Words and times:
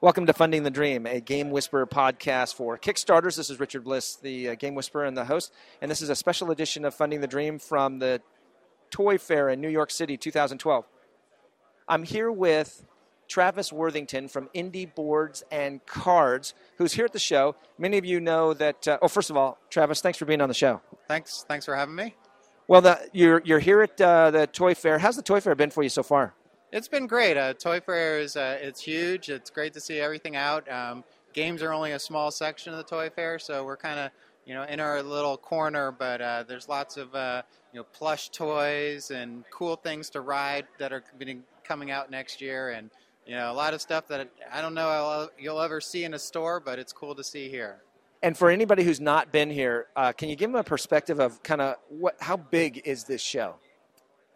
Welcome 0.00 0.26
to 0.26 0.32
Funding 0.32 0.62
the 0.62 0.70
Dream, 0.70 1.06
a 1.06 1.20
Game 1.20 1.50
Whisperer 1.50 1.84
podcast 1.84 2.54
for 2.54 2.78
Kickstarters. 2.78 3.36
This 3.36 3.50
is 3.50 3.58
Richard 3.58 3.82
Bliss, 3.82 4.14
the 4.14 4.50
uh, 4.50 4.54
Game 4.54 4.76
Whisperer 4.76 5.04
and 5.04 5.16
the 5.16 5.24
host, 5.24 5.52
and 5.82 5.90
this 5.90 6.00
is 6.00 6.08
a 6.08 6.14
special 6.14 6.52
edition 6.52 6.84
of 6.84 6.94
Funding 6.94 7.20
the 7.20 7.26
Dream 7.26 7.58
from 7.58 7.98
the 7.98 8.22
Toy 8.92 9.18
Fair 9.18 9.48
in 9.48 9.60
New 9.60 9.68
York 9.68 9.90
City 9.90 10.16
2012. 10.16 10.84
I'm 11.88 12.04
here 12.04 12.30
with 12.30 12.84
Travis 13.26 13.72
Worthington 13.72 14.28
from 14.28 14.48
Indie 14.54 14.94
Boards 14.94 15.42
and 15.50 15.84
Cards, 15.84 16.54
who's 16.76 16.92
here 16.92 17.04
at 17.04 17.12
the 17.12 17.18
show. 17.18 17.56
Many 17.76 17.98
of 17.98 18.04
you 18.04 18.20
know 18.20 18.54
that. 18.54 18.86
Uh, 18.86 18.98
oh, 19.02 19.08
first 19.08 19.30
of 19.30 19.36
all, 19.36 19.58
Travis, 19.68 20.00
thanks 20.00 20.16
for 20.16 20.26
being 20.26 20.40
on 20.40 20.48
the 20.48 20.54
show. 20.54 20.80
Thanks, 21.08 21.44
thanks 21.48 21.64
for 21.64 21.74
having 21.74 21.96
me. 21.96 22.14
Well, 22.68 22.82
the, 22.82 23.00
you're 23.12 23.42
you're 23.44 23.58
here 23.58 23.82
at 23.82 24.00
uh, 24.00 24.30
the 24.30 24.46
Toy 24.46 24.76
Fair. 24.76 25.00
How's 25.00 25.16
the 25.16 25.22
Toy 25.22 25.40
Fair 25.40 25.56
been 25.56 25.70
for 25.70 25.82
you 25.82 25.88
so 25.88 26.04
far? 26.04 26.34
It's 26.70 26.88
been 26.88 27.06
great. 27.06 27.38
Uh, 27.38 27.54
Toy 27.54 27.80
Fair 27.80 28.18
is 28.18 28.36
uh, 28.36 28.58
it's 28.60 28.82
huge. 28.82 29.30
It's 29.30 29.48
great 29.48 29.72
to 29.72 29.80
see 29.80 30.00
everything 30.00 30.36
out. 30.36 30.70
Um, 30.70 31.02
games 31.32 31.62
are 31.62 31.72
only 31.72 31.92
a 31.92 31.98
small 31.98 32.30
section 32.30 32.74
of 32.74 32.78
the 32.78 32.84
Toy 32.84 33.08
Fair, 33.08 33.38
so 33.38 33.64
we're 33.64 33.78
kind 33.78 33.98
of 33.98 34.10
you 34.44 34.52
know 34.52 34.64
in 34.64 34.78
our 34.78 35.02
little 35.02 35.38
corner. 35.38 35.90
But 35.90 36.20
uh, 36.20 36.44
there's 36.46 36.68
lots 36.68 36.98
of 36.98 37.14
uh, 37.14 37.42
you 37.72 37.80
know 37.80 37.86
plush 37.94 38.28
toys 38.28 39.10
and 39.10 39.44
cool 39.50 39.76
things 39.76 40.10
to 40.10 40.20
ride 40.20 40.66
that 40.78 40.92
are 40.92 41.02
coming 41.64 41.90
out 41.90 42.10
next 42.10 42.42
year, 42.42 42.70
and 42.72 42.90
you 43.26 43.34
know 43.34 43.50
a 43.50 43.54
lot 43.54 43.72
of 43.72 43.80
stuff 43.80 44.06
that 44.08 44.28
I 44.52 44.60
don't 44.60 44.74
know 44.74 44.88
I'll, 44.88 45.30
you'll 45.38 45.62
ever 45.62 45.80
see 45.80 46.04
in 46.04 46.12
a 46.12 46.18
store, 46.18 46.60
but 46.60 46.78
it's 46.78 46.92
cool 46.92 47.14
to 47.14 47.24
see 47.24 47.48
here. 47.48 47.78
And 48.22 48.36
for 48.36 48.50
anybody 48.50 48.82
who's 48.82 49.00
not 49.00 49.32
been 49.32 49.48
here, 49.48 49.86
uh, 49.96 50.12
can 50.12 50.28
you 50.28 50.36
give 50.36 50.50
them 50.50 50.60
a 50.60 50.64
perspective 50.64 51.18
of 51.18 51.42
kind 51.42 51.62
of 51.62 51.76
what 51.88 52.16
how 52.20 52.36
big 52.36 52.82
is 52.84 53.04
this 53.04 53.22
show? 53.22 53.54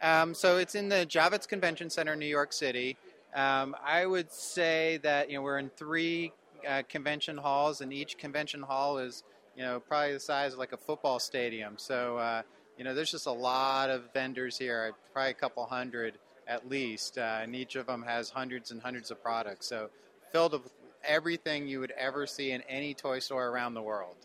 Um, 0.03 0.35
so 0.35 0.57
it's 0.57 0.75
in 0.75 0.89
the 0.89 1.07
Javits 1.07 1.47
Convention 1.47 1.89
Center 1.89 2.15
in 2.15 2.19
New 2.19 2.27
York 2.27 2.53
City. 2.53 2.97
Um, 3.35 3.77
I 3.83 4.05
would 4.05 4.33
say 4.33 4.99
that 5.05 5.31
you 5.31 5.37
know 5.37 5.43
we're 5.43 5.59
in 5.59 5.71
three 5.71 6.33
uh, 6.69 6.83
convention 6.89 7.37
halls, 7.37 7.81
and 7.81 7.93
each 7.93 8.19
convention 8.19 8.63
hall 8.63 8.99
is 8.99 9.23
you 9.57 9.63
know 9.63 9.81
probably 9.81 10.15
the 10.15 10.21
size 10.21 10.53
of 10.53 10.59
like 10.59 10.73
a 10.73 10.77
football 10.77 11.21
stadium. 11.21 11.75
So 11.77 12.19
uh, 12.19 12.43
you 12.77 12.85
know 12.85 12.95
there's 12.95 13.13
just 13.13 13.27
a 13.27 13.33
lot 13.33 13.91
of 13.91 14.13
vendors 14.13 14.59
here, 14.59 14.93
probably 15.13 15.31
a 15.31 15.35
couple 15.35 15.65
hundred 15.65 16.19
at 16.49 16.69
least, 16.69 17.19
uh, 17.19 17.39
and 17.41 17.55
each 17.55 17.77
of 17.77 17.87
them 17.87 18.03
has 18.03 18.29
hundreds 18.29 18.73
and 18.73 18.83
hundreds 18.83 19.13
of 19.13 19.23
products. 19.23 19.69
So 19.69 19.89
filled 20.33 20.53
with 20.53 20.73
everything 21.05 21.69
you 21.69 21.79
would 21.79 21.93
ever 21.93 22.27
see 22.27 22.51
in 22.51 22.63
any 22.63 22.93
toy 22.95 23.21
store 23.21 23.47
around 23.47 23.75
the 23.75 23.83
world. 23.83 24.17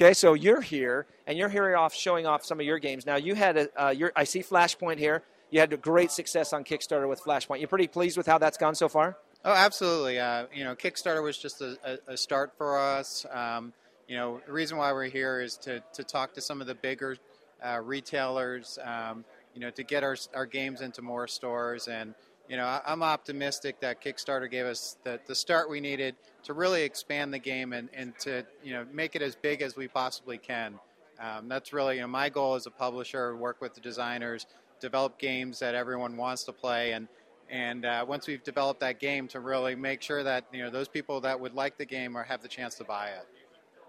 Okay, 0.00 0.14
so 0.14 0.32
you're 0.32 0.62
here, 0.62 1.04
and 1.26 1.36
you're 1.36 1.50
here 1.50 1.76
off 1.76 1.94
showing 1.94 2.26
off 2.26 2.42
some 2.42 2.58
of 2.58 2.64
your 2.64 2.78
games. 2.78 3.04
Now, 3.04 3.16
you 3.16 3.34
had 3.34 3.58
a, 3.58 3.84
uh, 3.84 3.90
your, 3.90 4.12
I 4.16 4.24
see 4.24 4.42
Flashpoint 4.42 4.96
here. 4.96 5.22
You 5.50 5.60
had 5.60 5.74
a 5.74 5.76
great 5.76 6.10
success 6.10 6.54
on 6.54 6.64
Kickstarter 6.64 7.06
with 7.06 7.22
Flashpoint. 7.22 7.58
You're 7.58 7.68
pretty 7.68 7.86
pleased 7.86 8.16
with 8.16 8.26
how 8.26 8.38
that's 8.38 8.56
gone 8.56 8.74
so 8.74 8.88
far? 8.88 9.18
Oh, 9.44 9.52
absolutely. 9.52 10.18
Uh, 10.18 10.46
you 10.54 10.64
know, 10.64 10.74
Kickstarter 10.74 11.22
was 11.22 11.36
just 11.36 11.60
a, 11.60 11.76
a, 11.84 12.12
a 12.14 12.16
start 12.16 12.54
for 12.56 12.78
us. 12.78 13.26
Um, 13.30 13.74
you 14.08 14.16
know, 14.16 14.40
the 14.46 14.52
reason 14.52 14.78
why 14.78 14.90
we're 14.94 15.04
here 15.04 15.42
is 15.42 15.58
to, 15.58 15.82
to 15.92 16.02
talk 16.02 16.32
to 16.32 16.40
some 16.40 16.62
of 16.62 16.66
the 16.66 16.74
bigger 16.74 17.18
uh, 17.62 17.80
retailers, 17.84 18.78
um, 18.82 19.26
you 19.54 19.60
know, 19.60 19.68
to 19.68 19.82
get 19.82 20.02
our, 20.02 20.16
our 20.34 20.46
games 20.46 20.80
into 20.80 21.02
more 21.02 21.28
stores. 21.28 21.88
And, 21.88 22.14
you 22.50 22.56
know, 22.56 22.64
I, 22.64 22.92
am 22.92 23.04
optimistic 23.04 23.78
that 23.80 24.02
Kickstarter 24.02 24.50
gave 24.50 24.66
us 24.66 24.96
the, 25.04 25.20
the 25.26 25.36
start 25.36 25.70
we 25.70 25.80
needed 25.80 26.16
to 26.42 26.52
really 26.52 26.82
expand 26.82 27.32
the 27.32 27.38
game 27.38 27.72
and, 27.72 27.88
and 27.94 28.18
to 28.18 28.44
you 28.64 28.72
know 28.72 28.84
make 28.92 29.14
it 29.14 29.22
as 29.22 29.36
big 29.36 29.62
as 29.62 29.76
we 29.76 29.86
possibly 29.86 30.36
can. 30.36 30.74
Um, 31.20 31.48
that's 31.48 31.72
really 31.72 31.96
you 31.96 32.00
know 32.00 32.08
my 32.08 32.28
goal 32.28 32.56
as 32.56 32.66
a 32.66 32.70
publisher: 32.72 33.36
work 33.36 33.60
with 33.60 33.74
the 33.74 33.80
designers, 33.80 34.46
develop 34.80 35.16
games 35.16 35.60
that 35.60 35.76
everyone 35.76 36.16
wants 36.16 36.42
to 36.44 36.52
play, 36.52 36.90
and 36.90 37.06
and 37.48 37.84
uh, 37.84 38.04
once 38.06 38.26
we've 38.26 38.42
developed 38.42 38.80
that 38.80 38.98
game, 38.98 39.28
to 39.28 39.38
really 39.38 39.76
make 39.76 40.02
sure 40.02 40.24
that 40.24 40.44
you 40.52 40.60
know 40.60 40.70
those 40.70 40.88
people 40.88 41.20
that 41.20 41.38
would 41.38 41.54
like 41.54 41.78
the 41.78 41.86
game 41.86 42.16
or 42.16 42.24
have 42.24 42.42
the 42.42 42.48
chance 42.48 42.74
to 42.76 42.84
buy 42.84 43.10
it. 43.10 43.28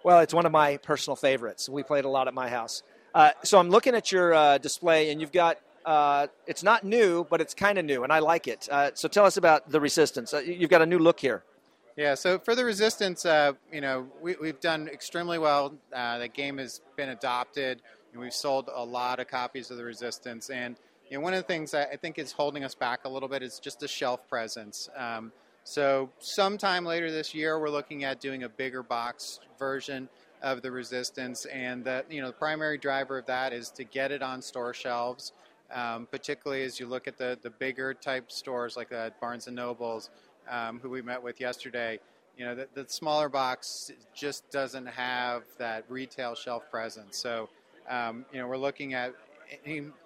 Well, 0.04 0.20
it's 0.20 0.36
one 0.36 0.46
of 0.46 0.52
my 0.52 0.78
personal 0.78 1.16
favorites. 1.16 1.68
We 1.68 1.82
played 1.82 2.06
a 2.06 2.10
lot 2.10 2.28
at 2.28 2.36
my 2.36 2.50
house. 2.50 2.84
Uh, 3.14 3.32
so 3.44 3.58
I'm 3.58 3.70
looking 3.72 3.96
at 3.96 4.12
your 4.12 4.36
uh, 4.36 4.58
display, 4.60 5.12
and 5.12 5.20
you've 5.20 5.32
got 5.32 5.58
uh, 5.86 6.28
it's 6.48 6.64
not 6.64 6.84
new, 6.84 7.26
but 7.30 7.42
it's 7.42 7.54
kind 7.54 7.78
of 7.78 7.86
new, 7.86 8.04
and 8.04 8.12
I 8.12 8.20
like 8.20 8.48
it. 8.48 8.68
Uh, 8.72 8.92
so 8.94 9.08
tell 9.08 9.26
us 9.26 9.38
about 9.38 9.70
the 9.70 9.80
Resistance. 9.80 10.34
Uh, 10.34 10.40
you've 10.40 10.70
got 10.70 10.82
a 10.82 10.86
new 10.86 11.00
look 11.00 11.20
here. 11.20 11.44
Yeah, 11.98 12.16
so 12.16 12.40
for 12.40 12.56
the 12.56 12.64
Resistance, 12.64 13.26
uh, 13.26 13.54
you 13.72 13.82
know, 13.82 14.08
we, 14.22 14.36
have 14.44 14.60
done 14.60 14.88
extremely 14.88 15.38
well. 15.38 15.74
Uh, 15.94 16.20
the 16.20 16.28
game 16.28 16.58
has 16.58 16.82
been 16.96 17.10
adopted, 17.10 17.82
and 18.14 18.22
we've 18.22 18.34
sold 18.34 18.70
a 18.74 18.84
lot 18.84 19.20
of 19.20 19.28
copies 19.28 19.72
of 19.72 19.78
the 19.78 19.84
Resistance. 19.84 20.50
And 20.50 20.78
you 21.10 21.18
know, 21.18 21.24
one 21.24 21.34
of 21.34 21.40
the 21.40 21.48
things 21.48 21.74
I 21.74 21.98
think 21.98 22.18
is 22.18 22.32
holding 22.32 22.64
us 22.64 22.76
back 22.76 23.02
a 23.04 23.10
little 23.10 23.28
bit 23.28 23.44
is 23.44 23.60
just 23.60 23.82
the 23.82 23.88
shelf 23.88 24.28
presence. 24.30 24.90
Um, 24.96 25.34
so 25.64 26.10
sometime 26.20 26.86
later 26.86 27.12
this 27.12 27.36
year, 27.36 27.60
we're 27.60 27.70
looking 27.70 28.04
at 28.04 28.20
doing 28.20 28.44
a 28.44 28.50
bigger 28.50 28.82
box 28.82 29.40
version 29.60 30.10
of 30.42 30.62
the 30.62 30.72
Resistance, 30.72 31.46
and 31.46 31.84
the 31.84 32.06
you 32.10 32.22
know 32.22 32.28
the 32.28 32.34
primary 32.34 32.78
driver 32.78 33.20
of 33.20 33.26
that 33.28 33.54
is 33.54 33.70
to 33.72 33.84
get 33.84 34.12
it 34.12 34.22
on 34.22 34.42
store 34.42 34.74
shelves. 34.74 35.34
Um, 35.74 36.06
particularly 36.12 36.64
as 36.64 36.80
you 36.80 36.86
look 36.86 37.08
at 37.08 37.18
the, 37.18 37.40
the 37.42 37.50
bigger 37.50 37.94
type 37.94 38.30
stores 38.30 38.76
like 38.76 38.92
uh, 38.92 39.12
Barnes 39.22 39.48
and 39.48 39.56
Nobles, 39.56 40.10
um, 40.50 40.80
who 40.82 40.90
we 40.90 41.02
met 41.02 41.24
with 41.24 41.40
yesterday, 41.40 41.98
you 42.38 42.46
know, 42.46 42.56
the, 42.56 42.68
the, 42.74 42.86
smaller 42.90 43.30
box 43.30 43.92
just 44.14 44.50
doesn't 44.52 44.88
have 44.88 45.44
that 45.58 45.86
retail 45.90 46.36
shelf 46.36 46.64
presence. 46.72 47.18
So, 47.18 47.50
um, 47.90 48.26
you 48.34 48.40
know, 48.40 48.48
we're 48.48 48.58
looking 48.58 48.94
at 48.94 49.14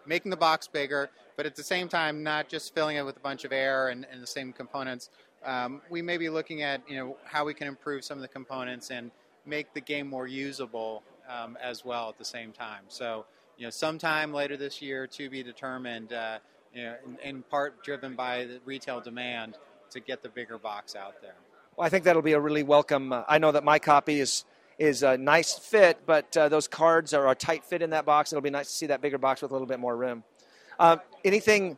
making 0.06 0.32
the 0.32 0.38
box 0.38 0.68
bigger, 0.68 1.10
but 1.38 1.46
at 1.46 1.56
the 1.56 1.64
same 1.64 1.88
time, 1.88 2.24
not 2.24 2.50
just 2.50 2.74
filling 2.74 2.98
it 2.98 3.06
with 3.06 3.18
a 3.18 3.22
bunch 3.22 3.46
of 3.46 3.52
air 3.52 3.90
and, 3.90 4.06
and 4.12 4.22
the 4.22 4.28
same 4.28 4.52
components. 4.52 5.10
Um, 5.46 5.82
we 5.90 6.02
may 6.02 6.18
be 6.18 6.30
looking 6.30 6.64
at, 6.64 6.82
you 6.90 6.98
know, 6.98 7.18
how 7.24 7.46
we 7.46 7.54
can 7.54 7.68
improve 7.68 8.04
some 8.04 8.18
of 8.18 8.22
the 8.22 8.28
components 8.28 8.90
and 8.90 9.12
make 9.46 9.74
the 9.74 9.82
game 9.82 10.08
more 10.08 10.28
usable 10.28 11.04
um, 11.30 11.58
as 11.62 11.86
well 11.86 12.10
at 12.10 12.18
the 12.18 12.26
same 12.26 12.52
time. 12.52 12.84
So, 12.88 13.26
you 13.58 13.66
know, 13.66 13.70
sometime 13.70 14.34
later 14.34 14.58
this 14.58 14.82
year 14.82 15.08
to 15.08 15.30
be 15.30 15.44
determined, 15.44 16.14
uh, 16.14 16.40
you 16.74 16.84
know, 16.84 16.96
in, 17.06 17.30
in 17.30 17.44
part 17.44 17.84
driven 17.84 18.16
by 18.16 18.46
the 18.46 18.60
retail 18.66 19.00
demand 19.00 19.58
to 19.92 20.00
get 20.00 20.24
the 20.24 20.30
bigger 20.30 20.58
box 20.58 20.96
out 20.96 21.22
there. 21.22 21.36
Well, 21.78 21.86
I 21.86 21.90
think 21.90 22.06
that'll 22.06 22.22
be 22.22 22.34
a 22.34 22.40
really 22.40 22.64
welcome. 22.64 23.14
Uh, 23.14 23.24
I 23.28 23.38
know 23.38 23.52
that 23.52 23.64
my 23.64 23.80
copy 23.80 24.20
is 24.20 24.46
is 24.78 25.04
a 25.04 25.18
nice 25.18 25.54
fit, 25.54 26.00
but 26.06 26.36
uh, 26.36 26.50
those 26.50 26.68
cards 26.68 27.14
are 27.14 27.30
a 27.30 27.36
tight 27.36 27.64
fit 27.64 27.82
in 27.82 27.92
that 27.92 28.06
box. 28.06 28.34
It'll 28.34 28.42
be 28.42 28.50
nice 28.50 28.68
to 28.68 28.74
see 28.74 28.88
that 28.88 29.02
bigger 29.02 29.18
box 29.18 29.42
with 29.42 29.52
a 29.52 29.54
little 29.54 29.68
bit 29.68 29.80
more 29.80 29.96
room. 29.96 30.24
Uh, 30.78 30.98
anything 31.24 31.78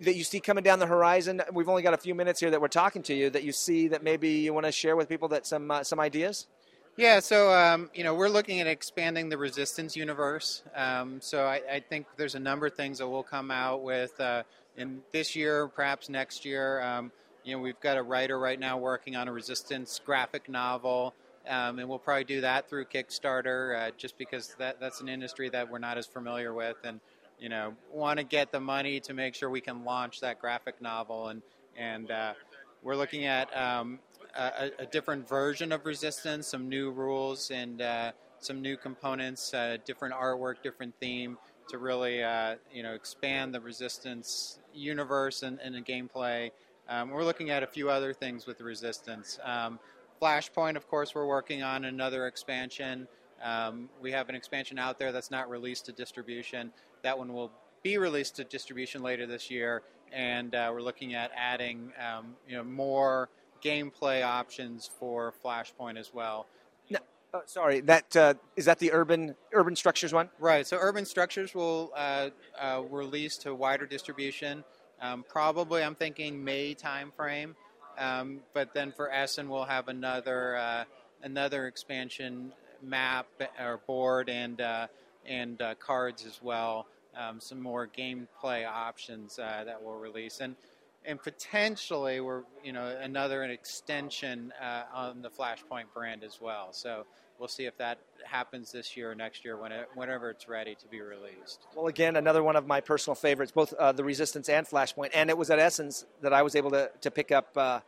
that 0.00 0.16
you 0.16 0.24
see 0.24 0.40
coming 0.40 0.64
down 0.64 0.80
the 0.80 0.86
horizon? 0.86 1.40
We've 1.52 1.68
only 1.68 1.82
got 1.82 1.94
a 1.94 1.98
few 1.98 2.16
minutes 2.16 2.40
here 2.40 2.50
that 2.50 2.60
we're 2.60 2.66
talking 2.66 3.02
to 3.04 3.14
you. 3.14 3.30
That 3.30 3.44
you 3.44 3.52
see 3.52 3.88
that 3.88 4.02
maybe 4.02 4.28
you 4.28 4.52
want 4.52 4.66
to 4.66 4.72
share 4.72 4.96
with 4.96 5.08
people 5.08 5.28
that 5.28 5.46
some 5.46 5.70
uh, 5.70 5.84
some 5.84 6.00
ideas. 6.00 6.48
Yeah, 6.96 7.20
so 7.20 7.50
um, 7.54 7.88
you 7.94 8.04
know 8.04 8.14
we're 8.14 8.28
looking 8.28 8.60
at 8.60 8.66
expanding 8.66 9.30
the 9.30 9.38
resistance 9.38 9.96
universe. 9.96 10.62
Um, 10.74 11.22
so 11.22 11.44
I, 11.46 11.62
I, 11.72 11.80
think 11.80 12.06
there's 12.18 12.34
a 12.34 12.40
number 12.40 12.66
of 12.66 12.74
things 12.74 12.98
that 12.98 13.08
we'll 13.08 13.22
come 13.22 13.50
out 13.50 13.82
with 13.82 14.20
uh, 14.20 14.42
in 14.76 15.00
this 15.10 15.34
year, 15.34 15.68
perhaps 15.68 16.10
next 16.10 16.44
year. 16.44 16.82
Um, 16.82 17.10
you 17.44 17.56
know, 17.56 17.62
we've 17.62 17.80
got 17.80 17.96
a 17.96 18.02
writer 18.02 18.38
right 18.38 18.60
now 18.60 18.76
working 18.76 19.16
on 19.16 19.26
a 19.26 19.32
resistance 19.32 19.98
graphic 20.04 20.50
novel, 20.50 21.14
um, 21.48 21.78
and 21.78 21.88
we'll 21.88 21.98
probably 21.98 22.24
do 22.24 22.42
that 22.42 22.68
through 22.68 22.84
Kickstarter, 22.84 23.88
uh, 23.88 23.90
just 23.96 24.18
because 24.18 24.54
that 24.58 24.78
that's 24.78 25.00
an 25.00 25.08
industry 25.08 25.48
that 25.48 25.70
we're 25.70 25.78
not 25.78 25.96
as 25.96 26.06
familiar 26.06 26.52
with, 26.52 26.76
and 26.84 27.00
you 27.38 27.48
know, 27.48 27.72
want 27.90 28.18
to 28.18 28.24
get 28.24 28.52
the 28.52 28.60
money 28.60 29.00
to 29.00 29.14
make 29.14 29.34
sure 29.34 29.48
we 29.48 29.62
can 29.62 29.82
launch 29.82 30.20
that 30.20 30.42
graphic 30.42 30.82
novel, 30.82 31.28
and 31.28 31.40
and 31.74 32.10
uh, 32.10 32.34
we're 32.82 32.96
looking 32.96 33.24
at 33.24 33.48
um, 33.56 33.98
a, 34.34 34.70
a, 34.80 34.86
different 34.86 35.28
version 35.28 35.72
of 35.72 35.84
resistance, 35.84 36.46
some 36.46 36.68
new 36.68 36.90
rules, 36.90 37.50
and 37.50 37.82
uh, 37.82 38.12
some 38.38 38.62
new 38.62 38.76
components, 38.76 39.52
uh, 39.54 39.76
different 39.84 40.14
artwork, 40.14 40.62
different 40.62 40.94
theme 41.00 41.38
to 41.68 41.78
really 41.78 42.22
uh, 42.22 42.56
you 42.72 42.82
know 42.82 42.92
expand 42.92 43.54
the 43.54 43.60
resistance 43.60 44.58
universe 44.74 45.42
and, 45.42 45.58
the 45.58 45.80
gameplay 45.80 46.50
um, 46.88 47.10
we're 47.10 47.24
looking 47.24 47.50
at 47.50 47.62
a 47.62 47.66
few 47.66 47.90
other 47.90 48.12
things 48.12 48.46
with 48.46 48.60
Resistance. 48.60 49.38
Um, 49.44 49.78
Flashpoint, 50.20 50.76
of 50.76 50.88
course, 50.88 51.14
we're 51.14 51.26
working 51.26 51.62
on 51.62 51.84
another 51.84 52.26
expansion. 52.26 53.08
Um, 53.42 53.88
we 54.00 54.12
have 54.12 54.28
an 54.28 54.34
expansion 54.34 54.78
out 54.78 54.98
there 54.98 55.10
that's 55.12 55.30
not 55.30 55.48
released 55.48 55.86
to 55.86 55.92
distribution. 55.92 56.72
That 57.02 57.18
one 57.18 57.32
will 57.32 57.50
be 57.82 57.98
released 57.98 58.36
to 58.36 58.44
distribution 58.44 59.02
later 59.02 59.26
this 59.26 59.50
year, 59.50 59.82
and 60.12 60.54
uh, 60.54 60.70
we're 60.72 60.82
looking 60.82 61.14
at 61.14 61.30
adding 61.36 61.92
um, 61.98 62.36
you 62.48 62.56
know 62.56 62.62
more 62.62 63.30
gameplay 63.62 64.24
options 64.24 64.90
for 64.98 65.32
Flashpoint 65.44 65.98
as 65.98 66.12
well. 66.12 66.46
No, 66.90 66.98
oh, 67.34 67.42
sorry, 67.46 67.80
that 67.80 68.16
uh, 68.16 68.34
is 68.56 68.64
that 68.66 68.78
the 68.78 68.92
urban 68.92 69.34
urban 69.52 69.76
structures 69.76 70.12
one? 70.12 70.28
Right. 70.38 70.66
So 70.66 70.76
urban 70.80 71.04
structures 71.04 71.54
will 71.54 71.92
uh, 71.96 72.30
uh 72.60 72.82
release 72.90 73.38
to 73.38 73.54
wider 73.54 73.86
distribution. 73.86 74.64
Um, 75.00 75.24
probably, 75.28 75.82
I'm 75.82 75.96
thinking 75.96 76.44
May 76.44 76.74
timeframe. 76.74 77.54
Um, 77.98 78.40
but 78.54 78.74
then 78.74 78.92
for 78.92 79.10
Essen, 79.10 79.48
we'll 79.48 79.64
have 79.64 79.88
another 79.88 80.56
uh, 80.56 80.84
another 81.22 81.66
expansion 81.66 82.52
map 82.82 83.26
or 83.60 83.80
board 83.86 84.28
and 84.28 84.60
uh, 84.60 84.86
and 85.26 85.60
uh, 85.60 85.74
cards 85.76 86.26
as 86.26 86.40
well. 86.42 86.86
Um, 87.16 87.40
some 87.40 87.60
more 87.60 87.86
gameplay 87.86 88.66
options 88.66 89.38
uh, 89.38 89.64
that 89.66 89.82
we'll 89.82 89.98
release. 89.98 90.40
And 90.40 90.56
and 91.04 91.20
potentially 91.22 92.20
we're 92.20 92.42
you 92.62 92.72
know 92.72 92.96
another 93.00 93.42
an 93.42 93.50
extension 93.50 94.52
uh, 94.62 94.82
on 94.94 95.22
the 95.22 95.30
Flashpoint 95.30 95.84
brand 95.94 96.22
as 96.24 96.40
well. 96.40 96.72
So 96.72 97.04
we'll 97.38 97.48
see 97.48 97.64
if 97.64 97.76
that 97.78 97.98
happens 98.24 98.72
this 98.72 98.96
year 98.96 99.10
or 99.10 99.14
next 99.14 99.44
year 99.44 99.56
when 99.56 99.72
it, 99.72 99.88
whenever 99.94 100.30
it's 100.30 100.48
ready 100.48 100.74
to 100.76 100.86
be 100.86 101.00
released. 101.00 101.66
Well, 101.74 101.86
again, 101.86 102.16
another 102.16 102.42
one 102.42 102.56
of 102.56 102.66
my 102.66 102.80
personal 102.80 103.14
favorites, 103.14 103.52
both 103.52 103.72
uh, 103.74 103.92
the 103.92 104.04
Resistance 104.04 104.48
and 104.48 104.66
Flashpoint, 104.66 105.10
and 105.14 105.30
it 105.30 105.36
was 105.36 105.50
at 105.50 105.58
Essence 105.58 106.04
that 106.20 106.32
I 106.32 106.42
was 106.42 106.54
able 106.54 106.70
to 106.70 106.90
to 107.00 107.10
pick 107.10 107.32
up 107.32 107.56
uh, 107.56 107.80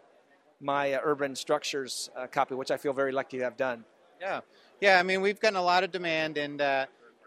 my 0.60 0.94
uh, 0.94 1.00
Urban 1.02 1.36
Structures 1.36 2.10
uh, 2.16 2.26
copy, 2.26 2.54
which 2.54 2.70
I 2.70 2.76
feel 2.76 2.92
very 2.92 3.12
lucky 3.12 3.38
to 3.38 3.44
have 3.44 3.56
done. 3.56 3.84
Yeah, 4.20 4.40
yeah. 4.80 4.98
I 4.98 5.02
mean, 5.02 5.20
we've 5.20 5.40
gotten 5.40 5.56
a 5.56 5.62
lot 5.62 5.84
of 5.84 5.92
demand 5.92 6.38
and 6.38 6.60
uh, 6.60 6.86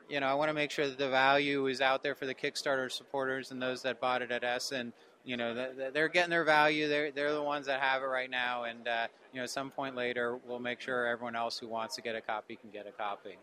you 0.09 0.19
know, 0.19 0.27
I 0.27 0.33
want 0.35 0.49
to 0.49 0.53
make 0.53 0.71
sure 0.71 0.87
that 0.87 0.97
the 0.97 1.09
value 1.09 1.67
is 1.67 1.81
out 1.81 2.03
there 2.03 2.15
for 2.15 2.25
the 2.25 2.35
Kickstarter 2.35 2.91
supporters 2.91 3.51
and 3.51 3.61
those 3.61 3.81
that 3.83 3.99
bought 3.99 4.21
it 4.21 4.31
at 4.31 4.43
Essen. 4.43 4.93
You 5.27 5.35
know, 5.35 5.53
they're 5.93 6.07
getting 6.07 6.29
their 6.29 6.45
value. 6.45 6.87
They're 6.87 7.11
they're 7.11 7.33
the 7.33 7.43
ones 7.43 7.65
that 7.65 7.81
have 7.81 8.01
it 8.01 8.05
right 8.05 8.29
now, 8.29 8.63
and 8.63 8.87
uh, 8.87 9.07
you 9.33 9.39
know, 9.39 9.43
at 9.43 9.49
some 9.49 9.69
point 9.69 9.93
later, 9.93 10.39
we'll 10.47 10.59
make 10.59 10.79
sure 10.79 11.05
everyone 11.05 11.35
else 11.35 11.59
who 11.59 11.67
wants 11.67 11.95
to 11.95 12.01
get 12.01 12.15
a 12.15 12.21
copy 12.21 12.55
can 12.55 12.69
get 12.69 12.87
a 12.87 12.93
copy. 12.93 13.35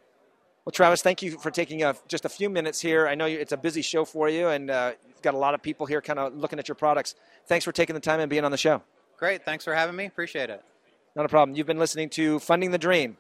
Well, 0.65 0.71
Travis, 0.73 1.03
thank 1.03 1.21
you 1.21 1.39
for 1.39 1.51
taking 1.51 1.83
a, 1.83 1.95
just 2.09 2.25
a 2.25 2.31
few 2.31 2.49
minutes 2.49 2.81
here. 2.81 3.07
I 3.07 3.15
know 3.15 3.27
it's 3.27 3.53
a 3.53 3.59
busy 3.59 3.83
show 3.83 4.07
for 4.07 4.31
you, 4.31 4.49
and 4.49 4.71
uh, 4.71 4.93
you've 5.07 5.21
got 5.21 5.35
a 5.35 5.37
lot 5.37 5.53
of 5.53 5.61
people 5.61 5.85
here 5.85 6.01
kind 6.01 6.19
of 6.19 6.35
looking 6.35 6.59
at 6.59 6.69
your 6.69 6.75
products. 6.75 7.17
Thanks 7.49 7.67
for 7.67 7.73
taking 7.73 7.93
the 7.93 8.01
time 8.01 8.19
and 8.19 8.31
being 8.31 8.47
on 8.47 8.51
the 8.51 8.57
show. 8.57 8.83
Great. 9.19 9.45
Thanks 9.45 9.63
for 9.63 9.75
having 9.75 9.95
me. 9.95 10.07
Appreciate 10.07 10.49
it. 10.49 10.65
Not 11.15 11.27
a 11.27 11.29
problem. 11.29 11.55
You've 11.55 11.67
been 11.67 11.79
listening 11.79 12.09
to 12.11 12.39
Funding 12.39 12.71
the 12.71 12.79
Dream. 12.79 13.19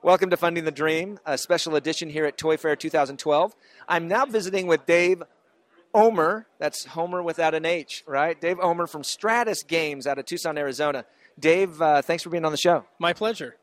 Welcome 0.00 0.30
to 0.30 0.36
Funding 0.36 0.62
the 0.62 0.70
Dream, 0.70 1.18
a 1.26 1.36
special 1.36 1.74
edition 1.74 2.08
here 2.08 2.24
at 2.24 2.38
Toy 2.38 2.56
Fair 2.56 2.76
2012. 2.76 3.56
I'm 3.88 4.06
now 4.06 4.26
visiting 4.26 4.68
with 4.68 4.86
Dave 4.86 5.24
Omer. 5.94 6.46
That's 6.58 6.84
Homer 6.84 7.22
without 7.22 7.54
an 7.54 7.64
H, 7.64 8.04
right? 8.06 8.40
Dave 8.40 8.58
Omer 8.60 8.86
from 8.86 9.04
Stratus 9.04 9.62
Games 9.62 10.06
out 10.06 10.18
of 10.18 10.24
Tucson, 10.24 10.56
Arizona. 10.58 11.04
Dave, 11.38 11.80
uh, 11.80 12.02
thanks 12.02 12.22
for 12.22 12.30
being 12.30 12.44
on 12.44 12.52
the 12.52 12.58
show. 12.58 12.84
My 12.98 13.12
pleasure. 13.12 13.56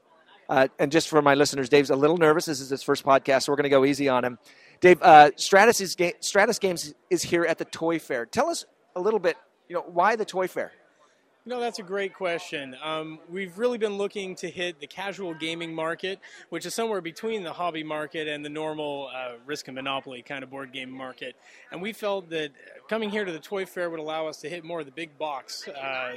Uh, 0.50 0.68
and 0.80 0.92
just 0.92 1.10
for 1.10 1.22
my 1.22 1.36
listeners, 1.36 1.70
Dave's 1.70 1.90
a 1.90 1.96
little 1.96 2.18
nervous. 2.18 2.46
This 2.46 2.62
is 2.62 2.70
his 2.70 2.82
first 2.82 3.04
podcast, 3.04 3.44
so 3.44 3.52
we're 3.52 3.58
going 3.58 3.64
to 3.64 3.70
go 3.70 3.84
easy 3.86 4.08
on 4.08 4.24
him. 4.24 4.40
Dave, 4.80 5.02
uh, 5.02 5.32
Stratus, 5.36 5.82
is 5.82 5.96
ga- 5.96 6.14
Stratus 6.22 6.60
Games 6.60 6.94
is 7.10 7.24
here 7.24 7.44
at 7.44 7.58
the 7.58 7.66
Toy 7.66 8.00
Fair. 8.00 8.26
Tell 8.26 8.50
us 8.50 8.66
a 8.96 9.02
little 9.02 9.20
bit, 9.20 9.36
you 9.68 9.76
know, 9.76 9.82
why 9.82 10.16
the 10.16 10.26
Toy 10.26 10.48
Fair? 10.48 10.72
No, 11.48 11.62
that's 11.62 11.80
a 11.80 11.84
great 11.84 12.14
question. 12.14 12.76
Um, 12.84 13.20
we've 13.30 13.58
really 13.58 13.78
been 13.78 13.98
looking 13.98 14.36
to 14.36 14.50
hit 14.50 14.82
the 14.82 14.86
casual 14.86 15.34
gaming 15.34 15.74
market, 15.74 16.20
which 16.50 16.66
is 16.66 16.74
somewhere 16.74 17.00
between 17.00 17.44
the 17.44 17.54
hobby 17.54 17.84
market 17.84 18.28
and 18.28 18.44
the 18.44 18.50
normal 18.50 19.10
uh, 19.16 19.36
risk 19.46 19.70
and 19.70 19.76
monopoly 19.76 20.22
kind 20.22 20.44
of 20.44 20.50
board 20.50 20.74
game 20.74 20.92
market. 20.92 21.38
And 21.72 21.82
we 21.82 21.94
felt 21.94 22.30
that 22.32 22.52
coming 22.90 23.10
here 23.10 23.24
to 23.24 23.32
the 23.32 23.40
toy 23.40 23.66
fair 23.66 23.90
would 23.90 24.02
allow 24.02 24.28
us 24.28 24.42
to 24.42 24.50
hit 24.50 24.66
more 24.66 24.82
of 24.82 24.88
the 24.88 24.92
big 24.92 25.18
box 25.18 25.66
uh, 25.70 26.16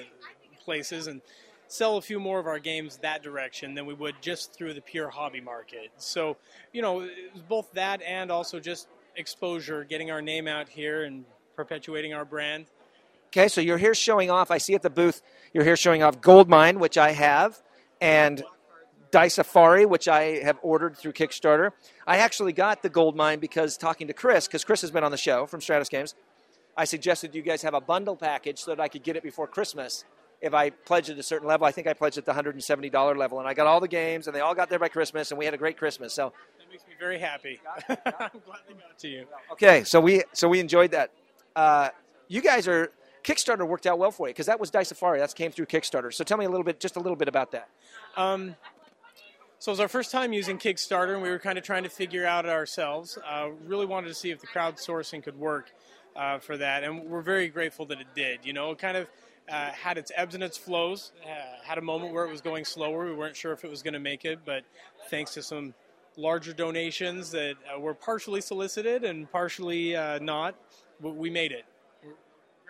places 0.65 1.07
and 1.07 1.21
sell 1.69 1.97
a 1.97 2.03
few 2.03 2.19
more 2.19 2.41
of 2.41 2.49
our 2.49 2.59
games 2.59 2.97
that 2.97 3.23
direction 3.23 3.77
than 3.77 3.87
we 3.87 3.95
would 3.95 4.17
just 4.21 4.53
through 4.53 4.75
the 4.75 4.81
pure 4.81 5.11
hobby 5.11 5.41
market. 5.41 5.93
So, 5.97 6.39
you 6.73 6.83
know, 6.83 7.09
both 7.49 7.71
that 7.75 8.03
and 8.03 8.33
also 8.33 8.59
just 8.59 8.89
exposure, 9.15 9.85
getting 9.85 10.11
our 10.11 10.23
name 10.23 10.49
out 10.49 10.69
here 10.69 11.05
and 11.05 11.25
perpetuating 11.55 12.15
our 12.15 12.25
brand. 12.25 12.67
Okay, 13.31 13.47
so 13.47 13.61
you're 13.61 13.79
here 13.79 13.95
showing 13.95 14.29
off. 14.29 14.51
I 14.51 14.59
see 14.59 14.75
at 14.75 14.83
the 14.83 14.91
booth 14.91 15.23
you're 15.53 15.65
here 15.65 15.77
showing 15.77 16.03
off 16.03 16.21
Goldmine, 16.21 16.81
which 16.81 16.99
I 16.99 17.13
have, 17.13 17.63
and 18.01 18.43
Dice 19.13 19.35
Safari, 19.35 19.87
which 19.87 20.09
I 20.09 20.41
have 20.43 20.59
ordered 20.63 20.97
through 20.97 21.13
Kickstarter. 21.13 21.71
I 22.07 22.19
actually 22.19 22.53
got 22.53 22.83
the 22.83 22.89
Goldmine 22.89 23.41
because 23.41 23.77
talking 23.77 24.09
to 24.09 24.13
Chris, 24.13 24.47
because 24.47 24.65
Chris 24.65 24.81
has 24.81 24.91
been 24.91 25.05
on 25.05 25.13
the 25.13 25.17
show 25.17 25.47
from 25.47 25.61
Stratus 25.61 25.89
Games, 25.89 26.15
I 26.77 26.85
suggested 26.85 27.35
you 27.35 27.43
guys 27.43 27.63
have 27.63 27.75
a 27.75 27.81
bundle 27.81 28.17
package 28.17 28.59
so 28.59 28.73
that 28.73 28.81
I 28.81 28.89
could 28.89 29.03
get 29.03 29.17
it 29.17 29.23
before 29.23 29.47
Christmas 29.47 30.05
if 30.41 30.55
I 30.55 30.71
pledged 30.71 31.11
at 31.11 31.19
a 31.19 31.23
certain 31.23 31.47
level. 31.47 31.67
I 31.67 31.73
think 31.73 31.87
I 31.87 31.93
pledged 31.93 32.19
at 32.19 32.25
the 32.25 32.33
$170 32.33 33.17
level, 33.17 33.39
and 33.39 33.47
I 33.49 33.55
got 33.55 33.67
all 33.67 33.81
the 33.81 33.89
games, 33.89 34.27
and 34.27 34.35
they 34.35 34.41
all 34.41 34.55
got 34.55 34.71
there 34.71 34.79
by 34.79 34.89
Christmas, 34.89 35.31
and 35.31 35.39
we 35.39 35.45
had 35.45 35.55
a 35.55 35.59
great 35.59 35.77
Christmas. 35.77 36.13
So 36.15 36.33
that 36.59 36.69
makes 36.71 36.85
me 36.87 36.95
very 36.99 37.19
happy. 37.19 37.61
I'm 37.89 37.97
glad 37.97 38.61
they 38.67 38.75
got 38.75 38.99
to 38.99 39.09
you. 39.09 39.27
Okay, 39.53 39.85
so 39.85 40.01
we 40.01 40.23
so 40.33 40.49
we 40.49 40.59
enjoyed 40.61 40.93
that. 40.93 41.11
Uh, 41.55 41.91
you 42.29 42.41
guys 42.41 42.69
are 42.69 42.91
Kickstarter 43.25 43.67
worked 43.67 43.87
out 43.87 43.99
well 43.99 44.11
for 44.11 44.29
you 44.29 44.35
because 44.35 44.47
that 44.47 44.61
was 44.61 44.71
Dice 44.71 44.89
Safari. 44.89 45.19
That 45.19 45.35
came 45.35 45.53
through 45.53 45.67
Kickstarter. 45.67 46.13
So 46.13 46.25
tell 46.25 46.39
me 46.39 46.45
a 46.45 46.49
little 46.49 46.65
bit, 46.65 46.81
just 46.81 46.97
a 46.97 47.01
little 47.01 47.17
bit 47.17 47.29
about 47.29 47.53
that. 47.53 47.69
Um, 48.17 48.57
so 49.59 49.71
it 49.71 49.75
was 49.75 49.81
our 49.81 49.89
first 49.89 50.11
time 50.11 50.33
using 50.33 50.59
Kickstarter, 50.59 51.13
and 51.13 51.23
we 51.23 51.29
were 51.29 51.39
kind 51.39 51.59
of 51.59 51.65
trying 51.65 51.83
to 51.83 51.91
figure 51.91 52.27
out 52.27 52.47
ourselves. 52.47 53.19
Uh, 53.29 53.51
really 53.67 53.87
wanted 53.87 54.09
to 54.09 54.15
see 54.15 54.31
if 54.31 54.41
the 54.41 54.47
crowdsourcing 54.47 55.23
could 55.23 55.39
work 55.39 55.71
uh, 56.17 56.39
for 56.39 56.57
that, 56.57 56.83
and 56.83 57.05
we're 57.05 57.21
very 57.21 57.49
grateful 57.49 57.85
that 57.87 58.01
it 58.01 58.07
did. 58.15 58.41
You 58.45 58.55
know, 58.55 58.71
it 58.71 58.79
kind 58.79 58.97
of 58.97 59.09
uh, 59.51 59.71
had 59.71 59.99
its 59.99 60.11
ebbs 60.17 60.35
and 60.35 60.43
its 60.43 60.57
flows. 60.57 61.13
Uh, 61.25 61.29
had 61.63 61.77
a 61.77 61.83
moment 61.83 62.15
where 62.15 62.25
it 62.25 62.31
was 62.31 62.41
going 62.41 62.65
slower. 62.65 63.05
We 63.05 63.15
weren't 63.15 63.37
sure 63.37 63.53
if 63.53 63.63
it 63.63 63.71
was 63.71 63.83
going 63.83 63.95
to 63.95 64.01
make 64.01 64.25
it, 64.25 64.41
but 64.47 64.65
thanks 65.11 65.35
to 65.35 65.43
some 65.43 65.75
larger 66.17 66.53
donations 66.53 67.31
that 67.33 67.57
uh, 67.75 67.79
were 67.79 67.95
partially 67.95 68.41
solicited 68.41 69.05
and 69.05 69.31
partially 69.31 69.95
uh, 69.95 70.19
not, 70.21 70.55
we 71.01 71.31
made 71.31 71.53
it 71.53 71.65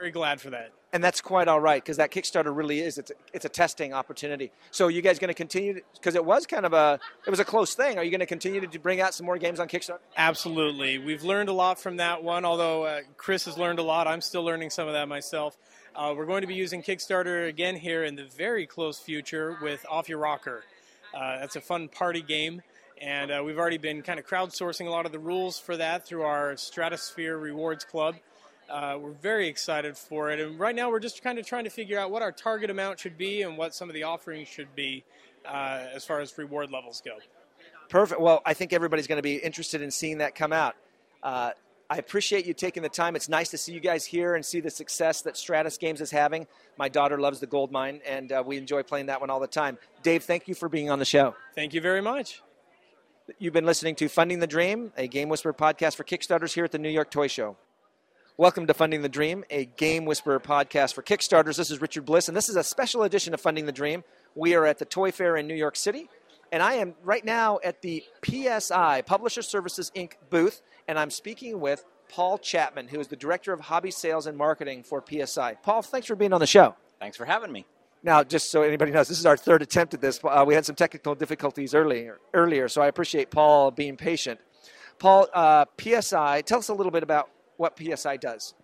very 0.01 0.11
glad 0.11 0.41
for 0.41 0.49
that. 0.51 0.71
And 0.95 1.05
that's 1.05 1.21
quite 1.21 1.47
all 1.47 1.61
right 1.61 1.81
because 1.81 1.99
that 1.99 2.11
Kickstarter 2.11 2.57
really 2.57 2.81
is 2.81 2.97
it's 2.97 3.11
a, 3.11 3.15
it's 3.35 3.45
a 3.45 3.49
testing 3.51 3.93
opportunity. 3.93 4.51
So 4.71 4.89
you 4.89 5.03
guys 5.03 5.19
going 5.19 5.29
to 5.29 5.35
continue 5.35 5.83
because 5.95 6.15
it 6.15 6.25
was 6.25 6.47
kind 6.47 6.65
of 6.65 6.73
a 6.73 6.99
it 7.27 7.31
was 7.31 7.39
a 7.39 7.45
close 7.45 7.75
thing. 7.75 7.99
Are 7.99 8.03
you 8.03 8.11
going 8.11 8.21
to 8.21 8.27
continue 8.27 8.67
to 8.67 8.79
bring 8.79 9.01
out 9.01 9.15
some 9.15 9.27
more 9.27 9.37
games 9.37 9.61
on 9.61 9.69
Kickstarter? 9.69 9.99
Absolutely. 10.17 10.97
We've 10.99 11.23
learned 11.23 11.51
a 11.51 11.53
lot 11.53 11.79
from 11.79 11.99
that 11.99 12.25
one. 12.25 12.47
Although 12.47 12.85
uh, 12.85 13.01
Chris 13.19 13.45
has 13.45 13.59
learned 13.59 13.79
a 13.79 13.83
lot, 13.83 14.09
I'm 14.09 14.23
still 14.23 14.43
learning 14.43 14.71
some 14.71 14.89
of 14.89 14.95
that 14.95 15.07
myself. 15.07 15.57
Uh, 15.95 16.15
we're 16.17 16.27
going 16.27 16.41
to 16.41 16.49
be 16.49 16.55
using 16.55 16.83
Kickstarter 16.83 17.47
again 17.47 17.77
here 17.77 18.03
in 18.03 18.17
the 18.17 18.25
very 18.25 18.67
close 18.67 18.99
future 18.99 19.59
with 19.61 19.85
Off 19.89 20.09
Your 20.09 20.19
Rocker. 20.19 20.65
Uh, 21.15 21.41
that's 21.41 21.57
a 21.57 21.61
fun 21.61 21.89
party 21.89 22.23
game. 22.23 22.63
And 23.01 23.31
uh, 23.31 23.43
we've 23.45 23.59
already 23.59 23.79
been 23.79 24.03
kind 24.03 24.19
of 24.19 24.27
crowdsourcing 24.27 24.87
a 24.87 24.91
lot 24.91 25.07
of 25.07 25.13
the 25.13 25.19
rules 25.19 25.59
for 25.59 25.77
that 25.77 26.07
through 26.07 26.23
our 26.23 26.57
Stratosphere 26.57 27.37
Rewards 27.37 27.85
Club. 27.85 28.17
Uh, 28.71 28.97
we're 29.01 29.11
very 29.11 29.49
excited 29.49 29.97
for 29.97 30.31
it. 30.31 30.39
And 30.39 30.59
right 30.59 30.75
now, 30.75 30.91
we're 30.91 31.01
just 31.01 31.23
kind 31.23 31.39
of 31.39 31.47
trying 31.47 31.65
to 31.65 31.71
figure 31.71 31.99
out 31.99 32.11
what 32.11 32.23
our 32.23 32.33
target 32.33 32.71
amount 32.71 33.01
should 33.01 33.19
be 33.19 33.43
and 33.43 33.59
what 33.59 33.75
some 33.75 33.89
of 33.89 33.95
the 33.95 34.05
offerings 34.05 34.49
should 34.49 34.75
be 34.77 35.05
uh, 35.45 35.87
as 35.93 36.05
far 36.05 36.21
as 36.21 36.37
reward 36.39 36.71
levels 36.71 37.03
go. 37.05 37.17
Perfect. 37.89 38.21
Well, 38.21 38.41
I 38.47 38.55
think 38.55 38.73
everybody's 38.73 39.09
going 39.09 39.19
to 39.19 39.23
be 39.23 39.37
interested 39.37 39.83
in 39.83 39.91
seeing 39.91 40.19
that 40.19 40.37
come 40.37 40.53
out. 40.53 40.77
Uh, 41.23 41.51
I 41.91 41.97
appreciate 41.97 42.47
you 42.47 42.55
taking 42.55 42.85
the 42.85 42.89
time. 42.89 43.17
It's 43.17 43.29
nice 43.29 43.49
to 43.49 43.59
see 43.59 43.73
you 43.73 43.81
guys 43.81 44.05
here 44.07 44.37
and 44.37 44.47
see 44.47 44.61
the 44.61 44.71
success 44.71 45.23
that 45.23 45.37
Stratus 45.37 45.77
Games 45.77 46.01
is 46.01 46.13
having. 46.13 46.47
My 46.79 46.89
daughter 46.89 47.19
loves 47.19 47.41
the 47.41 47.49
gold 47.49 47.73
mine, 47.73 48.01
and 48.07 48.31
uh, 48.31 48.45
we 48.47 48.57
enjoy 48.57 48.85
playing 48.85 49.07
that 49.07 49.21
one 49.21 49.29
all 49.29 49.41
the 49.41 49.49
time. 49.49 49.77
Dave, 50.05 50.23
thank 50.23 50.47
you 50.47 50.55
for 50.55 50.69
being 50.69 50.89
on 50.89 51.01
the 51.01 51.05
show. 51.05 51.35
Thank 51.57 51.75
you 51.75 51.81
very 51.81 52.01
much. 52.01 52.43
You've 53.41 53.53
been 53.53 53.67
listening 53.67 53.97
to 53.97 54.09
Funding 54.09 54.39
the 54.39 54.47
Dream, 54.47 54.93
a 54.97 55.09
Game 55.09 55.29
Whisperer 55.29 55.53
podcast 55.53 55.97
for 55.97 56.05
Kickstarters 56.05 56.53
here 56.53 56.65
at 56.65 56.71
the 56.71 56.79
New 56.79 56.89
York 56.89 57.11
Toy 57.11 57.27
Show. 57.27 57.57
Welcome 58.41 58.67
to 58.69 58.73
Funding 58.73 59.03
the 59.03 59.09
Dream, 59.11 59.45
a 59.51 59.67
Game 59.67 60.07
Whisperer 60.07 60.41
podcast 60.41 60.95
for 60.95 61.03
Kickstarters. 61.03 61.59
This 61.59 61.71
is 61.71 61.83
Richard 61.83 62.07
Bliss, 62.07 62.27
and 62.27 62.35
this 62.35 62.49
is 62.49 62.57
a 62.57 62.65
special 62.65 63.03
edition 63.03 63.35
of 63.35 63.41
Funding 63.43 63.67
the 63.67 63.71
Dream. 63.71 64.03
We 64.35 64.55
are 64.55 64.65
at 64.65 64.79
the 64.79 64.87
Toy 64.87 65.13
Fair 65.13 65.37
in 65.37 65.47
New 65.47 65.55
York 65.55 65.77
City, 65.77 66.09
and 66.51 66.63
I 66.63 66.77
am 66.77 66.95
right 67.05 67.23
now 67.23 67.59
at 67.63 67.83
the 67.83 68.03
PSI, 68.25 69.03
Publisher 69.03 69.43
Services 69.43 69.93
Inc. 69.95 70.13
booth, 70.31 70.63
and 70.89 70.99
I'm 70.99 71.11
speaking 71.11 71.61
with 71.61 71.85
Paul 72.09 72.39
Chapman, 72.39 72.89
who 72.89 72.99
is 72.99 73.09
the 73.09 73.17
Director 73.17 73.53
of 73.53 73.61
Hobby 73.61 73.91
Sales 73.91 74.27
and 74.27 74.39
Marketing 74.39 74.85
for 74.85 75.05
PSI. 75.07 75.57
Paul, 75.63 75.83
thanks 75.83 76.07
for 76.07 76.17
being 76.17 76.33
on 76.33 76.41
the 76.41 76.47
show. 76.47 76.75
Thanks 76.99 77.19
for 77.19 77.27
having 77.27 77.53
me. 77.53 77.67
Now, 78.03 78.25
just 78.25 78.51
so 78.51 78.63
anybody 78.63 78.91
knows, 78.91 79.07
this 79.07 79.19
is 79.19 79.27
our 79.27 79.37
third 79.37 79.61
attempt 79.61 79.93
at 79.93 80.01
this. 80.01 80.19
Uh, 80.25 80.45
we 80.49 80.55
had 80.55 80.65
some 80.65 80.77
technical 80.77 81.15
difficulties 81.15 81.75
earlier, 81.75 82.19
earlier, 82.33 82.69
so 82.69 82.81
I 82.81 82.87
appreciate 82.87 83.31
Paul 83.31 83.71
being 83.71 83.99
patient. 83.99 84.41
Paul, 84.99 85.29
uh, 85.35 85.67
PSI, 85.79 86.41
tell 86.41 86.61
us 86.61 86.71
a 86.71 86.75
little 86.75 86.93
bit 86.93 87.03
about 87.03 87.29
what 87.61 87.79
PSI 87.79 88.17
does. 88.17 88.55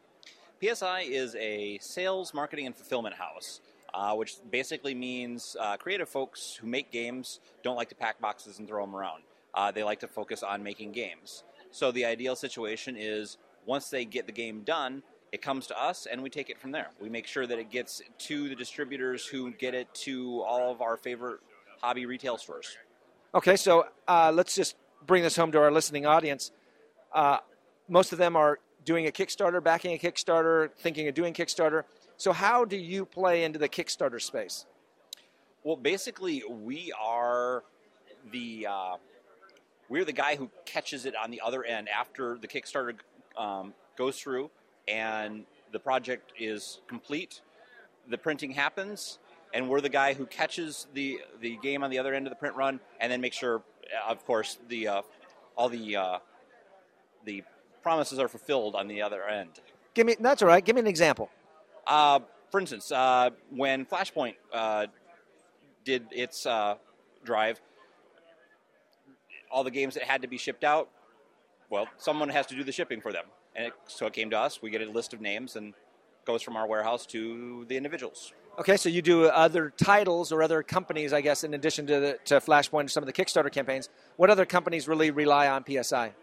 PSI 0.63 1.01
is 1.01 1.35
a 1.35 1.77
sales, 1.83 2.33
marketing, 2.33 2.65
and 2.65 2.75
fulfillment 2.75 3.15
house, 3.15 3.61
uh, 3.93 4.15
which 4.15 4.37
basically 4.51 4.95
means 4.95 5.55
uh, 5.61 5.77
creative 5.77 6.09
folks 6.09 6.55
who 6.59 6.67
make 6.67 6.91
games 6.91 7.41
don't 7.63 7.77
like 7.77 7.91
to 7.91 7.95
pack 7.95 8.19
boxes 8.23 8.59
and 8.59 8.67
throw 8.67 8.87
them 8.87 8.97
around. 8.97 9.23
Uh, 9.53 9.71
they 9.71 9.85
like 9.85 10.01
to 10.01 10.09
focus 10.09 10.43
on 10.43 10.63
making 10.63 10.93
games. 10.93 11.45
So 11.73 11.93
the 11.93 12.07
ideal 12.07 12.35
situation 12.35 12.97
is 12.99 13.37
once 13.67 13.91
they 13.91 14.07
get 14.07 14.25
the 14.25 14.33
game 14.33 14.63
done, 14.63 15.03
it 15.31 15.43
comes 15.43 15.67
to 15.67 15.79
us 15.79 16.07
and 16.11 16.23
we 16.23 16.31
take 16.31 16.49
it 16.49 16.59
from 16.59 16.71
there. 16.73 16.89
We 16.99 17.11
make 17.11 17.27
sure 17.27 17.47
that 17.47 17.59
it 17.59 17.71
gets 17.71 18.01
to 18.21 18.49
the 18.49 18.55
distributors 18.55 19.27
who 19.27 19.51
get 19.51 19.75
it 19.75 19.93
to 20.07 20.41
all 20.41 20.73
of 20.73 20.81
our 20.81 20.97
favorite 20.97 21.41
hobby 21.83 22.07
retail 22.07 22.39
stores. 22.39 22.79
Okay, 23.35 23.57
so 23.57 23.89
uh, 24.09 24.33
let's 24.35 24.55
just 24.55 24.75
bring 25.07 25.23
this 25.23 25.37
home 25.37 25.53
to 25.53 25.59
our 25.59 25.71
listening 25.71 26.07
audience. 26.07 26.51
Uh, 27.13 27.39
most 27.89 28.13
of 28.13 28.19
them 28.19 28.37
are 28.37 28.59
doing 28.87 29.07
a 29.07 29.11
Kickstarter, 29.11 29.63
backing 29.63 29.93
a 29.93 29.99
Kickstarter, 29.99 30.71
thinking 30.79 31.09
of 31.09 31.15
doing 31.15 31.35
Kickstarter. 31.35 31.83
So, 32.17 32.33
how 32.33 32.65
do 32.65 32.79
you 32.79 33.05
play 33.05 33.45
into 33.45 33.59
the 33.59 33.69
Kickstarter 33.69 34.23
space? 34.23 34.65
Well, 35.63 35.77
basically, 35.77 36.43
we 36.49 36.93
are 36.99 37.65
the 38.33 38.67
uh, 38.71 38.97
we're 39.91 40.07
the 40.07 40.13
guy 40.13 40.37
who 40.37 40.51
catches 40.65 41.05
it 41.05 41.15
on 41.15 41.31
the 41.31 41.43
other 41.45 41.63
end 41.65 41.89
after 41.91 42.39
the 42.41 42.49
Kickstarter 42.49 42.95
um, 43.37 43.75
goes 43.99 44.19
through 44.19 44.51
and 44.89 45.45
the 45.73 45.79
project 45.79 46.33
is 46.39 46.81
complete, 46.87 47.41
the 48.09 48.19
printing 48.19 48.53
happens, 48.53 49.19
and 49.53 49.69
we're 49.69 49.81
the 49.81 49.89
guy 49.89 50.15
who 50.15 50.27
catches 50.27 50.87
the 50.95 51.21
the 51.41 51.57
game 51.57 51.83
on 51.83 51.91
the 51.91 51.99
other 51.99 52.15
end 52.15 52.27
of 52.27 52.31
the 52.31 52.37
print 52.37 52.57
run, 52.57 52.81
and 53.01 53.11
then 53.11 53.21
make 53.21 53.33
sure, 53.33 53.63
of 54.07 54.25
course, 54.25 54.59
the 54.69 54.89
uh, 54.89 55.03
all 55.57 55.69
the 55.69 55.97
uh, 55.97 56.19
the 57.25 57.43
promises 57.87 58.19
are 58.19 58.27
fulfilled 58.27 58.75
on 58.75 58.89
the 58.89 59.01
other 59.01 59.23
end. 59.29 59.61
Give 59.95 60.05
me 60.09 60.17
that's 60.19 60.43
all 60.43 60.49
right. 60.49 60.65
Give 60.65 60.75
me 60.75 60.81
an 60.81 60.89
example. 60.89 61.31
Uh, 61.87 62.19
for 62.51 62.59
instance, 62.59 62.91
uh, 62.91 63.31
when 63.49 63.87
Flashpoint 63.87 64.35
uh, 64.53 64.87
did 65.85 66.03
its 66.11 66.47
uh, 66.47 66.75
drive, 67.25 67.61
all 69.53 69.63
the 69.63 69.71
games 69.71 69.95
that 69.95 70.03
had 70.03 70.23
to 70.23 70.27
be 70.27 70.37
shipped 70.37 70.65
out, 70.65 70.89
well, 71.71 71.87
someone 71.97 72.29
has 72.29 72.47
to 72.47 72.57
do 72.57 72.65
the 72.65 72.73
shipping 72.73 73.01
for 73.01 73.13
them, 73.13 73.27
and 73.55 73.69
it, 73.69 73.73
so 73.87 74.07
it 74.07 74.13
came 74.13 74.31
to 74.31 74.39
us. 74.39 74.61
We 74.61 74.71
get 74.71 74.83
a 74.83 74.91
list 74.91 75.15
of 75.15 75.21
names 75.21 75.55
and 75.55 75.73
goes 76.25 76.43
from 76.43 76.57
our 76.57 76.67
warehouse 76.67 77.07
to 77.07 77.67
the 77.69 77.77
individuals. 77.77 78.33
Okay, 78.59 78.77
so 78.77 78.89
you 78.89 79.01
do 79.01 79.27
other 79.27 79.73
titles 79.77 80.33
or 80.33 80.43
other 80.43 80.65
companies, 80.65 81.13
I 81.13 81.21
guess, 81.21 81.45
in 81.45 81.55
addition 81.55 81.87
to, 81.87 82.01
the, 82.01 82.19
to 82.25 82.41
Flashpoint 82.41 82.81
and 82.81 82.91
some 82.91 83.05
of 83.05 83.07
the 83.07 83.13
Kickstarter 83.13 83.53
campaigns. 83.53 83.91
What 84.17 84.29
other 84.29 84.47
companies 84.47 84.89
really 84.89 85.13
rely 85.13 85.47
on 85.47 85.63
PSI? 85.65 86.15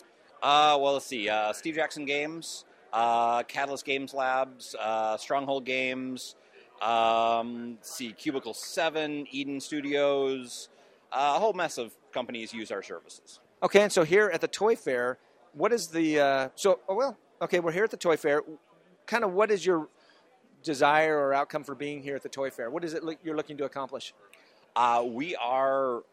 Uh, 0.43 0.77
well, 0.77 0.93
let's 0.93 1.05
see. 1.05 1.29
Uh, 1.29 1.53
Steve 1.53 1.75
Jackson 1.75 2.03
Games, 2.03 2.65
uh, 2.91 3.43
Catalyst 3.43 3.85
Games 3.85 4.13
Labs, 4.13 4.75
uh, 4.77 5.15
Stronghold 5.15 5.63
Games, 5.63 6.35
um, 6.81 7.77
see 7.81 8.11
Cubicle 8.11 8.53
7, 8.53 9.25
Eden 9.31 9.61
Studios, 9.61 10.67
uh, 11.13 11.35
a 11.37 11.39
whole 11.39 11.53
mess 11.53 11.77
of 11.77 11.95
companies 12.11 12.53
use 12.53 12.71
our 12.71 12.83
services. 12.83 13.39
Okay, 13.63 13.83
and 13.83 13.91
so 13.91 14.03
here 14.03 14.29
at 14.33 14.41
the 14.41 14.47
Toy 14.49 14.75
Fair, 14.75 15.17
what 15.53 15.71
is 15.71 15.87
the. 15.87 16.19
Uh, 16.19 16.49
so, 16.55 16.79
oh, 16.89 16.95
well, 16.95 17.17
okay, 17.41 17.61
we're 17.61 17.71
here 17.71 17.85
at 17.85 17.91
the 17.91 17.97
Toy 17.97 18.17
Fair. 18.17 18.41
Kind 19.05 19.23
of 19.23 19.31
what 19.31 19.49
is 19.49 19.65
your 19.65 19.87
desire 20.61 21.17
or 21.17 21.33
outcome 21.33 21.63
for 21.63 21.75
being 21.75 22.03
here 22.03 22.17
at 22.17 22.23
the 22.23 22.29
Toy 22.29 22.49
Fair? 22.49 22.69
What 22.69 22.83
is 22.83 22.93
it 22.93 23.03
you're 23.23 23.37
looking 23.37 23.55
to 23.57 23.63
accomplish? 23.63 24.13
Uh, 24.75 25.05
we 25.07 25.37
are 25.37 26.03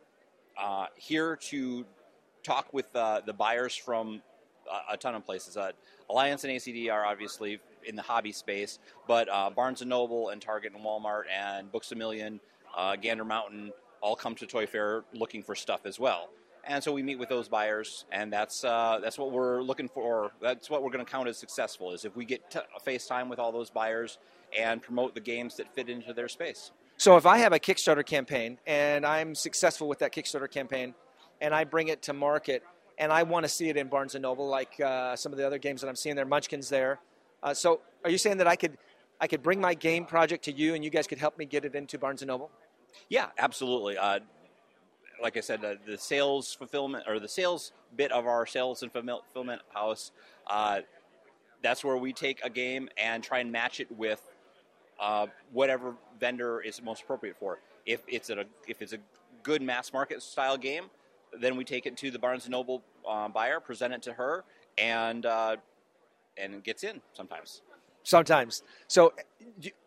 uh, 0.57 0.87
here 0.95 1.35
to 1.35 1.85
talk 2.43 2.73
with 2.73 2.95
uh, 2.95 3.21
the 3.25 3.33
buyers 3.33 3.75
from 3.75 4.23
a, 4.71 4.95
a 4.95 4.97
ton 4.97 5.15
of 5.15 5.25
places. 5.25 5.57
Uh, 5.57 5.73
Alliance 6.09 6.45
and 6.45 6.53
ACD 6.53 6.93
are 6.93 7.05
obviously 7.05 7.61
in 7.85 7.97
the 7.97 8.03
hobby 8.03 8.33
space, 8.33 8.79
but 9.07 9.29
uh, 9.29 9.51
Barnes 9.51 9.81
and 9.81 9.91
Noble 9.91 10.29
and 10.29 10.41
Target 10.41 10.73
and 10.75 10.85
Walmart 10.85 11.23
and 11.33 11.71
Books 11.71 11.93
a 11.93 11.95
Million, 11.95 12.41
uh, 12.77 12.97
Gander 12.97 13.25
Mountain 13.25 13.73
all 14.01 14.17
come 14.17 14.35
to 14.37 14.47
Toy 14.47 14.67
Fair 14.67 15.05
looking 15.15 15.43
for 15.43 15.55
stuff 15.55 15.87
as 15.87 15.99
well. 15.99 16.31
And 16.65 16.85
so 16.85 16.93
we 16.93 17.03
meet 17.03 17.19
with 17.19 17.31
those 17.31 17.49
buyers, 17.49 18.05
and 18.13 18.31
that's 18.31 18.61
that's 18.61 19.19
what 19.19 19.33
we're 19.33 19.63
looking 19.63 19.89
for. 19.89 20.31
That's 20.43 20.69
what 20.69 20.83
we're 20.83 20.91
going 20.91 21.05
to 21.05 21.11
count 21.11 21.27
as 21.27 21.39
successful. 21.39 21.93
Is 21.93 22.05
if 22.05 22.15
we 22.15 22.27
get 22.27 22.51
to 22.51 22.63
FaceTime 22.87 23.31
with 23.31 23.39
all 23.39 23.51
those 23.51 23.71
buyers 23.71 24.19
and 24.57 24.83
promote 24.83 25.15
the 25.15 25.21
games 25.21 25.57
that 25.57 25.75
fit 25.75 25.89
into 25.89 26.13
their 26.13 26.29
space. 26.29 26.71
So 26.97 27.17
if 27.17 27.25
I 27.25 27.39
have 27.39 27.53
a 27.53 27.59
Kickstarter 27.59 28.05
campaign 28.05 28.59
and 28.67 29.07
I'm 29.07 29.35
successful 29.35 29.89
with 29.89 30.01
that 30.01 30.13
Kickstarter 30.13 30.51
campaign, 30.51 30.95
and 31.41 31.55
I 31.55 31.65
bring 31.65 31.89
it 31.89 32.03
to 32.03 32.13
market, 32.13 32.63
and 32.99 33.13
I 33.13 33.23
want 33.23 33.45
to 33.45 33.49
see 33.49 33.69
it 33.69 33.77
in 33.77 33.89
Barnes 33.89 34.15
and 34.15 34.23
Noble, 34.23 34.49
like 34.49 34.79
uh, 34.81 35.17
some 35.17 35.33
of 35.33 35.39
the 35.39 35.47
other 35.47 35.59
games 35.59 35.81
that 35.81 35.89
I'm 35.89 35.97
seeing 35.97 36.17
there, 36.17 36.25
Munchkins 36.25 36.69
there. 36.69 36.99
Uh, 37.43 37.55
so 37.55 37.81
are 38.05 38.11
you 38.11 38.19
saying 38.19 38.39
that 38.39 38.47
I 38.47 38.57
could 38.57 38.77
I 39.21 39.27
could 39.27 39.43
bring 39.43 39.61
my 39.61 39.75
game 39.75 40.07
project 40.07 40.45
to 40.45 40.53
you, 40.53 40.75
and 40.75 40.85
you 40.85 40.91
guys 40.91 41.07
could 41.07 41.19
help 41.19 41.39
me 41.39 41.45
get 41.45 41.65
it 41.65 41.75
into 41.75 41.99
Barnes 41.99 42.23
and 42.23 42.29
Noble? 42.29 42.51
Yeah, 43.09 43.29
absolutely. 43.39 43.99
Uh, 43.99 44.21
like 45.23 45.37
I 45.37 45.41
said, 45.41 45.65
uh, 45.65 45.75
the 45.87 45.99
sales 45.99 46.55
fulfillment 46.55 47.05
or 47.07 47.19
the 47.21 47.29
sales 47.29 47.73
bit 47.97 48.11
of 48.13 48.27
our 48.27 48.47
sales 48.47 48.83
and 48.83 48.91
fulfillment 48.93 49.63
house. 49.75 50.13
Uh, 50.47 50.81
that's 51.63 51.85
where 51.85 51.97
we 51.97 52.13
take 52.13 52.41
a 52.43 52.51
game 52.51 52.89
and 52.97 53.23
try 53.23 53.41
and 53.41 53.53
match 53.53 53.81
it 53.81 53.93
with 53.93 54.23
uh, 54.99 55.27
whatever 55.53 55.95
vendor 56.19 56.61
is 56.61 56.83
most 56.83 57.03
appropriate 57.03 57.37
for. 57.39 57.59
If 57.87 58.01
it's 58.07 58.31
a 58.31 58.45
if 58.67 58.83
it's 58.83 58.93
a 58.93 58.99
good 59.43 59.63
mass 59.63 59.93
market 59.93 60.23
style 60.23 60.57
game, 60.57 60.85
then 61.39 61.57
we 61.57 61.65
take 61.65 61.87
it 61.87 61.97
to 61.99 62.11
the 62.11 62.19
Barnes 62.19 62.45
and 62.45 62.53
Noble 62.53 62.83
uh, 63.09 63.29
buyer, 63.29 63.61
present 63.61 63.95
it 63.95 64.03
to 64.03 64.13
her, 64.13 64.45
and 64.79 65.25
uh, 65.27 65.57
and 66.37 66.55
it 66.55 66.65
gets 66.65 66.85
in 66.85 67.01
sometimes. 67.13 67.63
Sometimes. 68.03 68.63
So, 68.89 69.13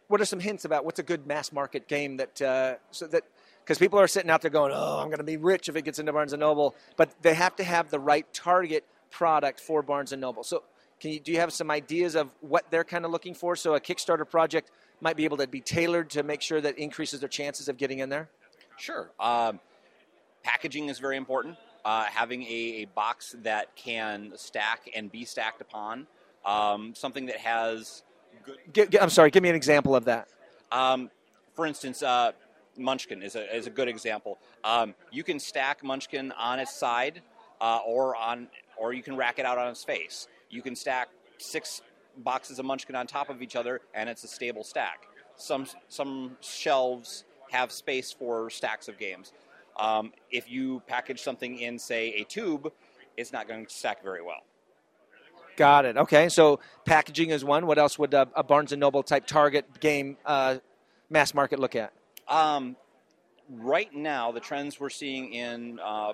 what 0.07 0.21
are 0.21 0.25
some 0.25 0.39
hints 0.39 0.65
about 0.65 0.85
what's 0.85 0.99
a 0.99 1.03
good 1.03 1.25
mass 1.25 1.51
market 1.51 1.87
game 1.87 2.17
that 2.17 2.41
uh, 2.41 2.75
so 2.91 3.07
that 3.07 3.23
because 3.63 3.77
people 3.77 3.99
are 3.99 4.07
sitting 4.07 4.29
out 4.29 4.41
there 4.41 4.51
going, 4.51 4.71
"Oh, 4.73 4.99
I'm 4.99 5.07
going 5.07 5.17
to 5.17 5.23
be 5.23 5.37
rich 5.37 5.69
if 5.69 5.75
it 5.75 5.83
gets 5.83 5.99
into 5.99 6.13
Barnes 6.13 6.33
and 6.33 6.39
Noble," 6.39 6.75
but 6.95 7.09
they 7.21 7.33
have 7.33 7.55
to 7.57 7.63
have 7.63 7.89
the 7.89 7.99
right 7.99 8.31
target 8.33 8.85
product 9.09 9.59
for 9.59 9.81
Barnes 9.81 10.11
and 10.11 10.21
Noble. 10.21 10.43
So, 10.43 10.63
can 10.99 11.11
you 11.11 11.19
do 11.19 11.31
you 11.31 11.39
have 11.39 11.51
some 11.51 11.71
ideas 11.71 12.15
of 12.15 12.29
what 12.41 12.69
they're 12.69 12.83
kind 12.83 13.05
of 13.05 13.11
looking 13.11 13.33
for? 13.33 13.55
So, 13.55 13.73
a 13.73 13.79
Kickstarter 13.79 14.29
project 14.29 14.69
might 15.01 15.17
be 15.17 15.25
able 15.25 15.37
to 15.37 15.47
be 15.47 15.61
tailored 15.61 16.09
to 16.11 16.23
make 16.23 16.41
sure 16.41 16.61
that 16.61 16.77
increases 16.77 17.19
their 17.19 17.29
chances 17.29 17.67
of 17.67 17.77
getting 17.77 17.99
in 17.99 18.09
there? 18.09 18.29
Sure. 18.77 19.11
Um, 19.19 19.59
packaging 20.43 20.89
is 20.89 20.99
very 20.99 21.17
important. 21.17 21.57
Uh, 21.85 22.05
having 22.05 22.43
a, 22.43 22.83
a, 22.83 22.85
box 22.85 23.35
that 23.43 23.75
can 23.75 24.31
stack 24.37 24.89
and 24.95 25.11
be 25.11 25.25
stacked 25.25 25.59
upon, 25.59 26.07
um, 26.45 26.93
something 26.95 27.25
that 27.25 27.37
has. 27.37 28.03
Good... 28.71 28.95
I'm 28.95 29.09
sorry. 29.09 29.31
Give 29.31 29.43
me 29.43 29.49
an 29.49 29.55
example 29.55 29.93
of 29.93 30.05
that. 30.05 30.29
Um, 30.71 31.11
for 31.55 31.65
instance, 31.65 32.01
uh, 32.01 32.31
Munchkin 32.77 33.21
is 33.21 33.35
a, 33.35 33.55
is 33.55 33.67
a 33.67 33.69
good 33.69 33.89
example. 33.89 34.39
Um, 34.63 34.95
you 35.11 35.23
can 35.23 35.39
stack 35.39 35.83
Munchkin 35.83 36.31
on 36.31 36.59
its 36.59 36.73
side, 36.73 37.21
uh, 37.59 37.79
or 37.85 38.15
on, 38.15 38.47
or 38.77 38.93
you 38.93 39.03
can 39.03 39.17
rack 39.17 39.37
it 39.37 39.45
out 39.45 39.57
on 39.57 39.67
its 39.67 39.83
face. 39.83 40.27
You 40.49 40.61
can 40.61 40.75
stack 40.75 41.09
six 41.37 41.81
boxes 42.17 42.59
of 42.59 42.65
Munchkin 42.65 42.95
on 42.95 43.07
top 43.07 43.29
of 43.29 43.41
each 43.41 43.55
other, 43.55 43.81
and 43.93 44.09
it's 44.09 44.23
a 44.23 44.27
stable 44.27 44.63
stack. 44.63 45.07
Some 45.35 45.67
some 45.89 46.37
shelves 46.41 47.25
have 47.51 47.71
space 47.71 48.11
for 48.11 48.49
stacks 48.49 48.87
of 48.87 48.97
games. 48.97 49.31
Um, 49.77 50.13
if 50.31 50.49
you 50.49 50.81
package 50.87 51.21
something 51.21 51.59
in, 51.59 51.79
say, 51.79 52.09
a 52.13 52.23
tube, 52.23 52.71
it's 53.17 53.31
not 53.31 53.47
going 53.47 53.65
to 53.65 53.73
stack 53.73 54.03
very 54.03 54.21
well. 54.21 54.43
Got 55.55 55.85
it. 55.85 55.97
Okay, 55.97 56.29
so 56.29 56.59
packaging 56.85 57.29
is 57.29 57.45
one. 57.45 57.67
What 57.67 57.77
else 57.77 57.99
would 57.99 58.13
a, 58.13 58.27
a 58.35 58.43
Barnes 58.43 58.71
and 58.71 58.79
Noble 58.79 59.03
type 59.03 59.27
Target 59.27 59.79
game 59.79 60.17
uh, 60.25 60.57
mass 61.09 61.33
market 61.33 61.59
look 61.59 61.75
at? 61.75 61.93
Um, 62.27 62.75
right 63.49 63.93
now, 63.93 64.31
the 64.31 64.39
trends 64.39 64.79
we're 64.79 64.89
seeing 64.89 65.33
in 65.33 65.79
uh, 65.83 66.13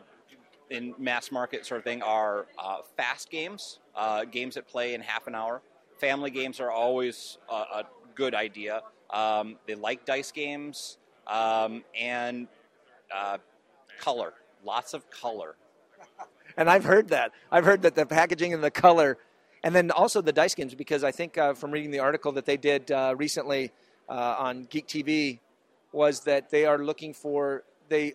in 0.70 0.94
mass 0.98 1.32
market 1.32 1.66
sort 1.66 1.80
of 1.80 1.86
thing 1.86 2.02
are 2.02 2.48
uh, 2.58 2.80
fast 2.98 3.30
games, 3.30 3.80
uh, 3.96 4.26
games 4.26 4.56
that 4.56 4.68
play 4.68 4.94
in 4.94 5.02
half 5.02 5.26
an 5.28 5.36
hour 5.36 5.62
family 6.00 6.32
games 6.32 6.60
are 6.60 6.72
always 6.72 7.38
a, 7.50 7.54
a 7.54 7.84
good 8.16 8.34
idea. 8.34 8.82
Um, 9.10 9.58
they 9.68 9.76
like 9.76 10.06
dice 10.06 10.32
games 10.32 10.98
um, 11.28 11.84
and 12.00 12.48
uh, 13.16 13.38
color, 14.00 14.34
lots 14.64 14.94
of 14.94 15.10
color. 15.10 15.56
And 16.58 16.70
I've 16.70 16.84
heard 16.84 17.10
that. 17.10 17.32
I've 17.52 17.66
heard 17.66 17.84
that 17.84 17.96
the 17.96 18.06
packaging 18.06 18.54
and 18.54 18.64
the 18.64 18.72
color, 18.72 19.18
and 19.64 19.74
then 19.76 19.92
also 19.92 20.22
the 20.22 20.34
dice 20.34 20.56
games, 20.56 20.76
because 20.76 21.04
I 21.04 21.12
think 21.12 21.38
uh, 21.38 21.54
from 21.54 21.72
reading 21.72 21.92
the 21.92 22.00
article 22.00 22.32
that 22.34 22.46
they 22.46 22.58
did 22.58 22.92
uh, 22.92 23.16
recently 23.18 23.72
uh, 24.10 24.36
on 24.40 24.64
Geek 24.70 24.88
TV, 24.88 25.40
was 25.92 26.22
that 26.22 26.50
they 26.50 26.66
are 26.66 26.78
looking 26.78 27.14
for 27.14 27.64
they 27.88 28.14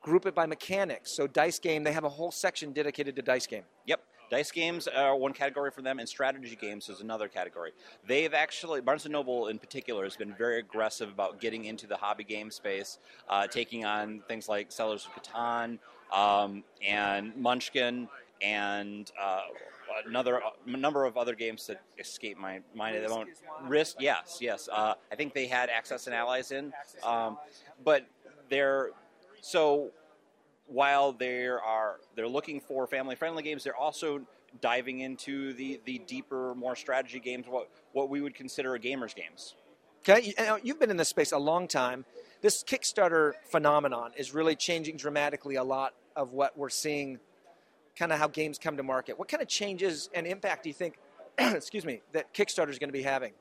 group 0.00 0.26
it 0.26 0.34
by 0.34 0.46
mechanics. 0.46 1.14
So 1.16 1.26
dice 1.26 1.58
game, 1.58 1.84
they 1.84 1.92
have 1.92 2.04
a 2.04 2.08
whole 2.08 2.30
section 2.32 2.72
dedicated 2.72 3.16
to 3.16 3.22
dice 3.22 3.46
game. 3.46 3.62
Yep. 3.86 4.00
Dice 4.32 4.50
games 4.50 4.88
are 4.88 5.14
one 5.14 5.34
category 5.34 5.70
for 5.70 5.82
them, 5.82 5.98
and 5.98 6.08
strategy 6.08 6.56
games 6.58 6.88
is 6.88 7.02
another 7.02 7.28
category. 7.28 7.72
They've 8.08 8.32
actually, 8.32 8.80
Barnes 8.80 9.06
& 9.06 9.10
Noble 9.10 9.48
in 9.48 9.58
particular, 9.58 10.04
has 10.04 10.16
been 10.16 10.32
very 10.32 10.58
aggressive 10.58 11.10
about 11.10 11.38
getting 11.38 11.66
into 11.66 11.86
the 11.86 11.98
hobby 11.98 12.24
game 12.24 12.50
space, 12.50 12.98
uh, 13.28 13.46
taking 13.46 13.84
on 13.84 14.22
things 14.28 14.48
like 14.48 14.72
Settlers 14.72 15.06
of 15.06 15.22
Catan 15.22 15.78
um, 16.10 16.64
and 16.82 17.36
Munchkin 17.36 18.08
and 18.40 19.12
uh, 19.20 19.42
another 20.06 20.40
a 20.66 20.76
number 20.78 21.04
of 21.04 21.18
other 21.18 21.34
games 21.34 21.66
that 21.66 21.82
escape 21.98 22.38
my 22.38 22.60
mind 22.74 22.96
at 22.96 23.02
the 23.02 23.10
moment. 23.10 23.32
Risk, 23.64 23.96
yes, 24.00 24.38
yes. 24.40 24.66
Uh, 24.72 24.94
I 25.12 25.14
think 25.14 25.34
they 25.34 25.46
had 25.46 25.68
Axis 25.68 26.06
and 26.06 26.16
Allies 26.16 26.52
in, 26.52 26.72
um, 27.04 27.36
but 27.84 28.06
they're 28.48 28.92
so 29.42 29.90
while 30.66 31.12
they 31.12 31.46
are 31.46 31.96
they're 32.14 32.28
looking 32.28 32.60
for 32.60 32.86
family 32.86 33.16
friendly 33.16 33.42
games, 33.42 33.64
they're 33.64 33.76
also 33.76 34.22
diving 34.60 35.00
into 35.00 35.54
the, 35.54 35.80
the 35.86 35.98
deeper, 36.06 36.54
more 36.54 36.76
strategy 36.76 37.20
games, 37.20 37.46
what 37.48 37.68
what 37.92 38.08
we 38.08 38.20
would 38.20 38.34
consider 38.34 38.74
a 38.74 38.80
gamers 38.80 39.14
games. 39.14 39.54
Okay, 40.08 40.34
you've 40.64 40.80
been 40.80 40.90
in 40.90 40.96
this 40.96 41.08
space 41.08 41.30
a 41.30 41.38
long 41.38 41.68
time. 41.68 42.04
This 42.40 42.64
Kickstarter 42.64 43.34
phenomenon 43.44 44.10
is 44.16 44.34
really 44.34 44.56
changing 44.56 44.96
dramatically 44.96 45.54
a 45.54 45.62
lot 45.62 45.94
of 46.16 46.32
what 46.32 46.58
we're 46.58 46.70
seeing, 46.70 47.20
kind 47.96 48.12
of 48.12 48.18
how 48.18 48.26
games 48.26 48.58
come 48.58 48.76
to 48.78 48.82
market. 48.82 49.16
What 49.16 49.28
kind 49.28 49.40
of 49.40 49.48
changes 49.48 50.10
and 50.12 50.26
impact 50.26 50.64
do 50.64 50.70
you 50.70 50.74
think, 50.74 50.98
excuse 51.38 51.84
me, 51.84 52.02
that 52.12 52.34
Kickstarter 52.34 52.70
is 52.70 52.80
going 52.80 52.88
to 52.88 52.92
be 52.92 53.02
having? 53.02 53.32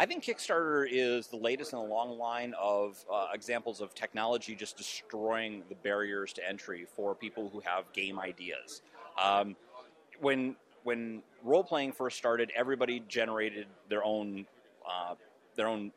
I 0.00 0.06
think 0.06 0.22
Kickstarter 0.22 0.86
is 0.88 1.26
the 1.26 1.36
latest 1.36 1.72
in 1.72 1.78
a 1.80 1.84
long 1.84 2.18
line 2.18 2.54
of 2.60 3.04
uh, 3.12 3.28
examples 3.34 3.80
of 3.80 3.94
technology 3.96 4.54
just 4.54 4.76
destroying 4.76 5.64
the 5.68 5.74
barriers 5.74 6.32
to 6.34 6.48
entry 6.48 6.86
for 6.94 7.16
people 7.16 7.50
who 7.52 7.60
have 7.60 7.92
game 7.92 8.20
ideas. 8.20 8.82
Um, 9.20 9.56
when 10.20 10.54
when 10.84 11.22
role 11.42 11.64
playing 11.64 11.92
first 11.92 12.16
started, 12.16 12.52
everybody 12.54 13.02
generated 13.08 13.66
their 13.88 14.04
own 14.04 14.46
uh, 14.88 15.14
their 15.56 15.66
own 15.66 15.90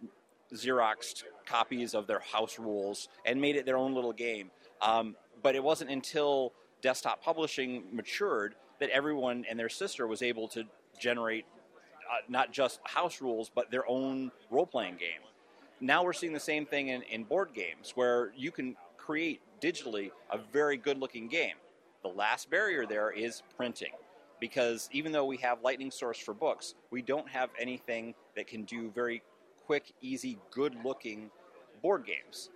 xeroxed 0.52 1.24
copies 1.46 1.94
of 1.94 2.08
their 2.08 2.20
house 2.20 2.58
rules 2.58 3.08
and 3.26 3.40
made 3.40 3.56
it 3.56 3.66
their 3.68 3.78
own 3.78 3.94
little 3.94 4.14
game. 4.14 4.50
Um, 4.82 5.16
but 5.44 5.56
it 5.56 5.64
wasn't 5.64 5.92
until 5.92 6.54
desktop 6.82 7.24
publishing 7.24 7.84
matured 7.92 8.56
that 8.80 8.90
everyone 8.90 9.46
and 9.48 9.60
their 9.60 9.70
sister 9.70 10.08
was 10.08 10.24
able 10.24 10.48
to 10.50 10.64
generate 11.00 11.46
uh, 12.12 12.16
not 12.28 12.52
just 12.52 12.80
house 12.84 13.22
rules 13.22 13.50
but 13.54 13.72
their 13.72 13.88
own 13.88 14.32
role 14.50 14.66
playing 14.66 14.96
game. 14.96 15.22
Now 15.80 16.04
we're 16.04 16.14
seeing 16.14 16.34
the 16.34 16.40
same 16.40 16.66
thing 16.66 16.90
in, 16.90 17.02
in 17.04 17.24
board 17.24 17.50
games 17.54 17.94
where 17.96 18.32
you 18.36 18.52
can 18.52 18.76
create 18.98 19.42
digitally 19.62 20.12
a 20.32 20.38
very 20.38 20.78
good 20.78 20.98
looking 20.98 21.28
game. 21.28 21.56
The 22.04 22.10
last 22.10 22.50
barrier 22.50 22.86
there 22.86 23.12
is 23.12 23.42
printing 23.56 23.92
because 24.40 24.90
even 24.92 25.12
though 25.12 25.26
we 25.26 25.38
have 25.38 25.60
Lightning 25.64 25.92
Source 25.92 26.18
for 26.18 26.34
books, 26.34 26.76
we 26.90 27.02
don't 27.02 27.30
have 27.30 27.50
anything 27.60 28.14
that 28.36 28.48
can 28.48 28.64
do 28.64 28.90
very 28.92 29.22
quick, 29.66 29.94
easy, 30.02 30.38
good 30.50 30.76
looking 30.84 31.30
board 31.82 32.06
games. 32.06 32.50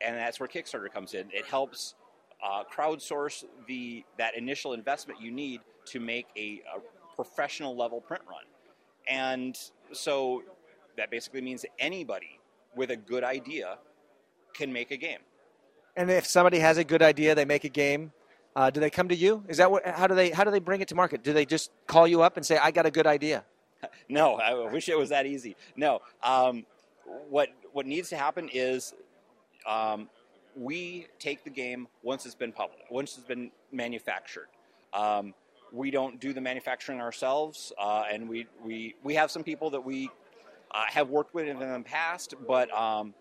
And 0.00 0.16
that's 0.16 0.40
where 0.40 0.48
Kickstarter 0.48 0.92
comes 0.92 1.14
in. 1.14 1.26
It 1.32 1.44
helps 1.46 1.94
uh, 2.42 2.62
crowdsource 2.72 3.44
the 3.66 4.04
that 4.18 4.36
initial 4.36 4.72
investment 4.72 5.20
you 5.20 5.30
need 5.30 5.60
to 5.86 6.00
make 6.00 6.26
a, 6.36 6.62
a 6.74 7.14
professional 7.14 7.76
level 7.76 8.00
print 8.00 8.22
run. 8.28 8.44
And 9.08 9.58
so 9.92 10.42
that 10.96 11.10
basically 11.10 11.40
means 11.40 11.64
anybody 11.78 12.40
with 12.74 12.90
a 12.90 12.96
good 12.96 13.24
idea 13.24 13.78
can 14.54 14.72
make 14.72 14.90
a 14.90 14.96
game. 14.96 15.20
And 15.96 16.10
if 16.10 16.26
somebody 16.26 16.58
has 16.58 16.78
a 16.78 16.84
good 16.84 17.02
idea, 17.02 17.34
they 17.34 17.44
make 17.44 17.64
a 17.64 17.68
game. 17.68 18.12
Uh, 18.56 18.70
do 18.70 18.80
they 18.80 18.90
come 18.90 19.08
to 19.08 19.14
you? 19.14 19.44
Is 19.48 19.56
that 19.58 19.70
what? 19.70 19.86
How 19.86 20.06
do 20.06 20.14
they? 20.14 20.30
How 20.30 20.44
do 20.44 20.50
they 20.50 20.60
bring 20.60 20.80
it 20.80 20.88
to 20.88 20.94
market? 20.94 21.22
Do 21.22 21.32
they 21.32 21.44
just 21.44 21.70
call 21.86 22.06
you 22.06 22.22
up 22.22 22.36
and 22.36 22.46
say, 22.46 22.56
"I 22.56 22.70
got 22.70 22.86
a 22.86 22.90
good 22.90 23.06
idea"? 23.06 23.44
no, 24.08 24.36
I 24.36 24.70
wish 24.70 24.88
it 24.88 24.96
was 24.96 25.08
that 25.10 25.26
easy. 25.26 25.56
No, 25.76 26.00
um, 26.22 26.64
what 27.28 27.48
what 27.72 27.86
needs 27.86 28.08
to 28.10 28.16
happen 28.16 28.48
is 28.52 28.94
um, 29.66 30.08
we 30.56 31.08
take 31.18 31.42
the 31.42 31.50
game 31.50 31.88
once 32.02 32.26
it's 32.26 32.34
been 32.34 32.52
published, 32.52 32.84
once 32.90 33.16
it's 33.16 33.26
been 33.26 33.50
manufactured. 33.72 34.46
Um, 34.92 35.34
we 35.74 35.90
don't 35.90 36.20
do 36.20 36.32
the 36.32 36.40
manufacturing 36.40 37.00
ourselves, 37.00 37.72
uh, 37.78 38.04
and 38.10 38.28
we, 38.28 38.46
we 38.64 38.94
we 39.02 39.14
have 39.14 39.30
some 39.30 39.42
people 39.42 39.70
that 39.70 39.84
we 39.84 40.08
uh, 40.70 40.84
have 40.86 41.08
worked 41.10 41.34
with 41.34 41.48
in 41.48 41.58
the 41.58 41.82
past, 41.84 42.34
but 42.46 42.72
um, 42.72 43.12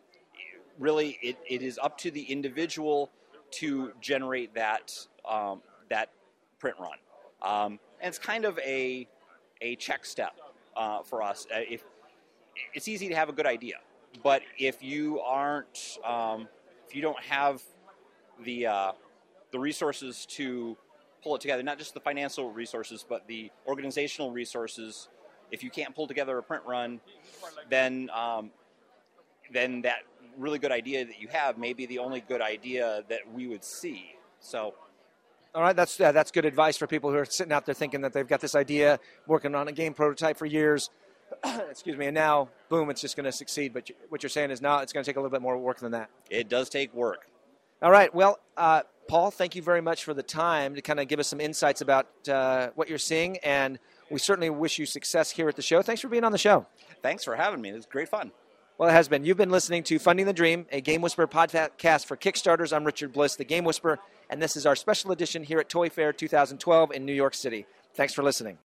really 0.79 1.17
it, 1.21 1.37
it 1.49 1.61
is 1.61 1.79
up 1.81 1.97
to 1.99 2.11
the 2.11 2.21
individual 2.21 3.09
to 3.51 3.91
generate 4.01 4.53
that 4.53 4.93
um, 5.27 5.61
that 5.89 6.09
print 6.59 6.77
run. 6.79 6.97
Um, 7.41 7.79
and 7.99 8.09
it's 8.09 8.19
kind 8.19 8.45
of 8.45 8.59
a 8.59 9.07
a 9.61 9.75
check 9.77 10.05
step 10.05 10.33
uh, 10.77 11.01
for 11.01 11.23
us. 11.23 11.47
Uh, 11.53 11.59
if 11.69 11.83
it's 12.73 12.87
easy 12.87 13.07
to 13.09 13.15
have 13.15 13.29
a 13.29 13.33
good 13.33 13.47
idea, 13.47 13.77
but 14.21 14.43
if 14.59 14.83
you 14.83 15.19
aren't, 15.21 15.97
um, 16.05 16.47
if 16.87 16.95
you 16.95 17.01
don't 17.01 17.19
have 17.23 17.63
the 18.43 18.67
uh, 18.67 18.91
the 19.51 19.59
resources 19.59 20.25
to 20.27 20.77
pull 21.23 21.35
it 21.35 21.41
together, 21.41 21.63
not 21.63 21.77
just 21.77 21.93
the 21.93 21.99
financial 21.99 22.51
resources, 22.51 23.05
but 23.07 23.27
the 23.27 23.51
organizational 23.67 24.31
resources. 24.31 25.07
If 25.51 25.63
you 25.63 25.69
can't 25.69 25.95
pull 25.95 26.07
together 26.07 26.37
a 26.37 26.43
print 26.43 26.63
run, 26.67 26.99
then 27.69 28.09
um, 28.13 28.51
then 29.51 29.81
that 29.83 29.99
really 30.37 30.59
good 30.59 30.71
idea 30.71 31.05
that 31.05 31.19
you 31.19 31.27
have 31.29 31.57
may 31.57 31.73
be 31.73 31.85
the 31.85 31.99
only 31.99 32.21
good 32.21 32.41
idea 32.41 33.03
that 33.09 33.19
we 33.33 33.47
would 33.47 33.63
see. 33.63 34.15
So 34.39 34.73
all 35.55 35.61
right, 35.61 35.75
that's 35.75 35.99
uh, 35.99 36.11
that's 36.11 36.31
good 36.31 36.45
advice 36.45 36.77
for 36.77 36.87
people 36.87 37.11
who 37.11 37.17
are 37.17 37.25
sitting 37.25 37.53
out 37.53 37.65
there 37.65 37.75
thinking 37.75 38.01
that 38.01 38.11
they've 38.11 38.27
got 38.27 38.41
this 38.41 38.55
idea, 38.55 38.99
working 39.27 39.53
on 39.53 39.67
a 39.67 39.71
game 39.71 39.93
prototype 39.93 40.35
for 40.37 40.47
years. 40.47 40.89
Excuse 41.69 41.95
me, 41.95 42.07
and 42.07 42.15
now 42.15 42.49
boom, 42.69 42.89
it's 42.89 43.01
just 43.01 43.15
going 43.15 43.25
to 43.25 43.31
succeed. 43.31 43.71
But 43.71 43.89
you, 43.89 43.95
what 44.09 44.23
you're 44.23 44.31
saying 44.31 44.49
is 44.49 44.61
now 44.61 44.79
it's 44.79 44.91
going 44.91 45.03
to 45.03 45.09
take 45.09 45.15
a 45.15 45.19
little 45.19 45.31
bit 45.31 45.43
more 45.43 45.57
work 45.57 45.79
than 45.79 45.91
that. 45.91 46.09
It 46.31 46.49
does 46.49 46.69
take 46.69 46.91
work. 46.93 47.27
All 47.83 47.91
right, 47.91 48.13
well, 48.15 48.39
uh, 48.57 48.81
Paul, 49.07 49.31
thank 49.31 49.55
you 49.55 49.61
very 49.61 49.81
much 49.81 50.03
for 50.03 50.13
the 50.13 50.23
time 50.23 50.75
to 50.75 50.81
kind 50.81 50.99
of 50.99 51.07
give 51.07 51.19
us 51.19 51.27
some 51.27 51.39
insights 51.41 51.81
about 51.81 52.07
uh, 52.27 52.69
what 52.75 52.89
you're 52.89 52.97
seeing, 52.97 53.37
and 53.37 53.77
we 54.09 54.19
certainly 54.19 54.49
wish 54.49 54.79
you 54.79 54.85
success 54.85 55.31
here 55.31 55.49
at 55.49 55.55
the 55.55 55.61
show. 55.61 55.81
Thanks 55.81 56.01
for 56.01 56.07
being 56.07 56.23
on 56.23 56.31
the 56.31 56.37
show. 56.37 56.65
Thanks 57.01 57.23
for 57.23 57.35
having 57.35 57.61
me. 57.61 57.69
It 57.69 57.75
was 57.75 57.85
great 57.85 58.09
fun. 58.09 58.31
Well, 58.77 58.89
it 58.89 58.93
has 58.93 59.07
been. 59.07 59.23
You've 59.23 59.37
been 59.37 59.51
listening 59.51 59.83
to 59.83 59.99
Funding 59.99 60.25
the 60.25 60.33
Dream, 60.33 60.65
a 60.71 60.81
Game 60.81 61.01
Whisperer 61.01 61.27
podcast 61.27 62.05
for 62.05 62.17
Kickstarters. 62.17 62.75
I'm 62.75 62.85
Richard 62.85 63.13
Bliss, 63.13 63.35
the 63.35 63.45
Game 63.45 63.65
Whisperer, 63.65 63.99
and 64.29 64.41
this 64.41 64.55
is 64.55 64.65
our 64.65 64.75
special 64.75 65.11
edition 65.11 65.43
here 65.43 65.59
at 65.59 65.69
Toy 65.69 65.89
Fair 65.89 66.11
2012 66.11 66.91
in 66.91 67.05
New 67.05 67.13
York 67.13 67.35
City. 67.35 67.67
Thanks 67.95 68.13
for 68.13 68.23
listening. 68.23 68.57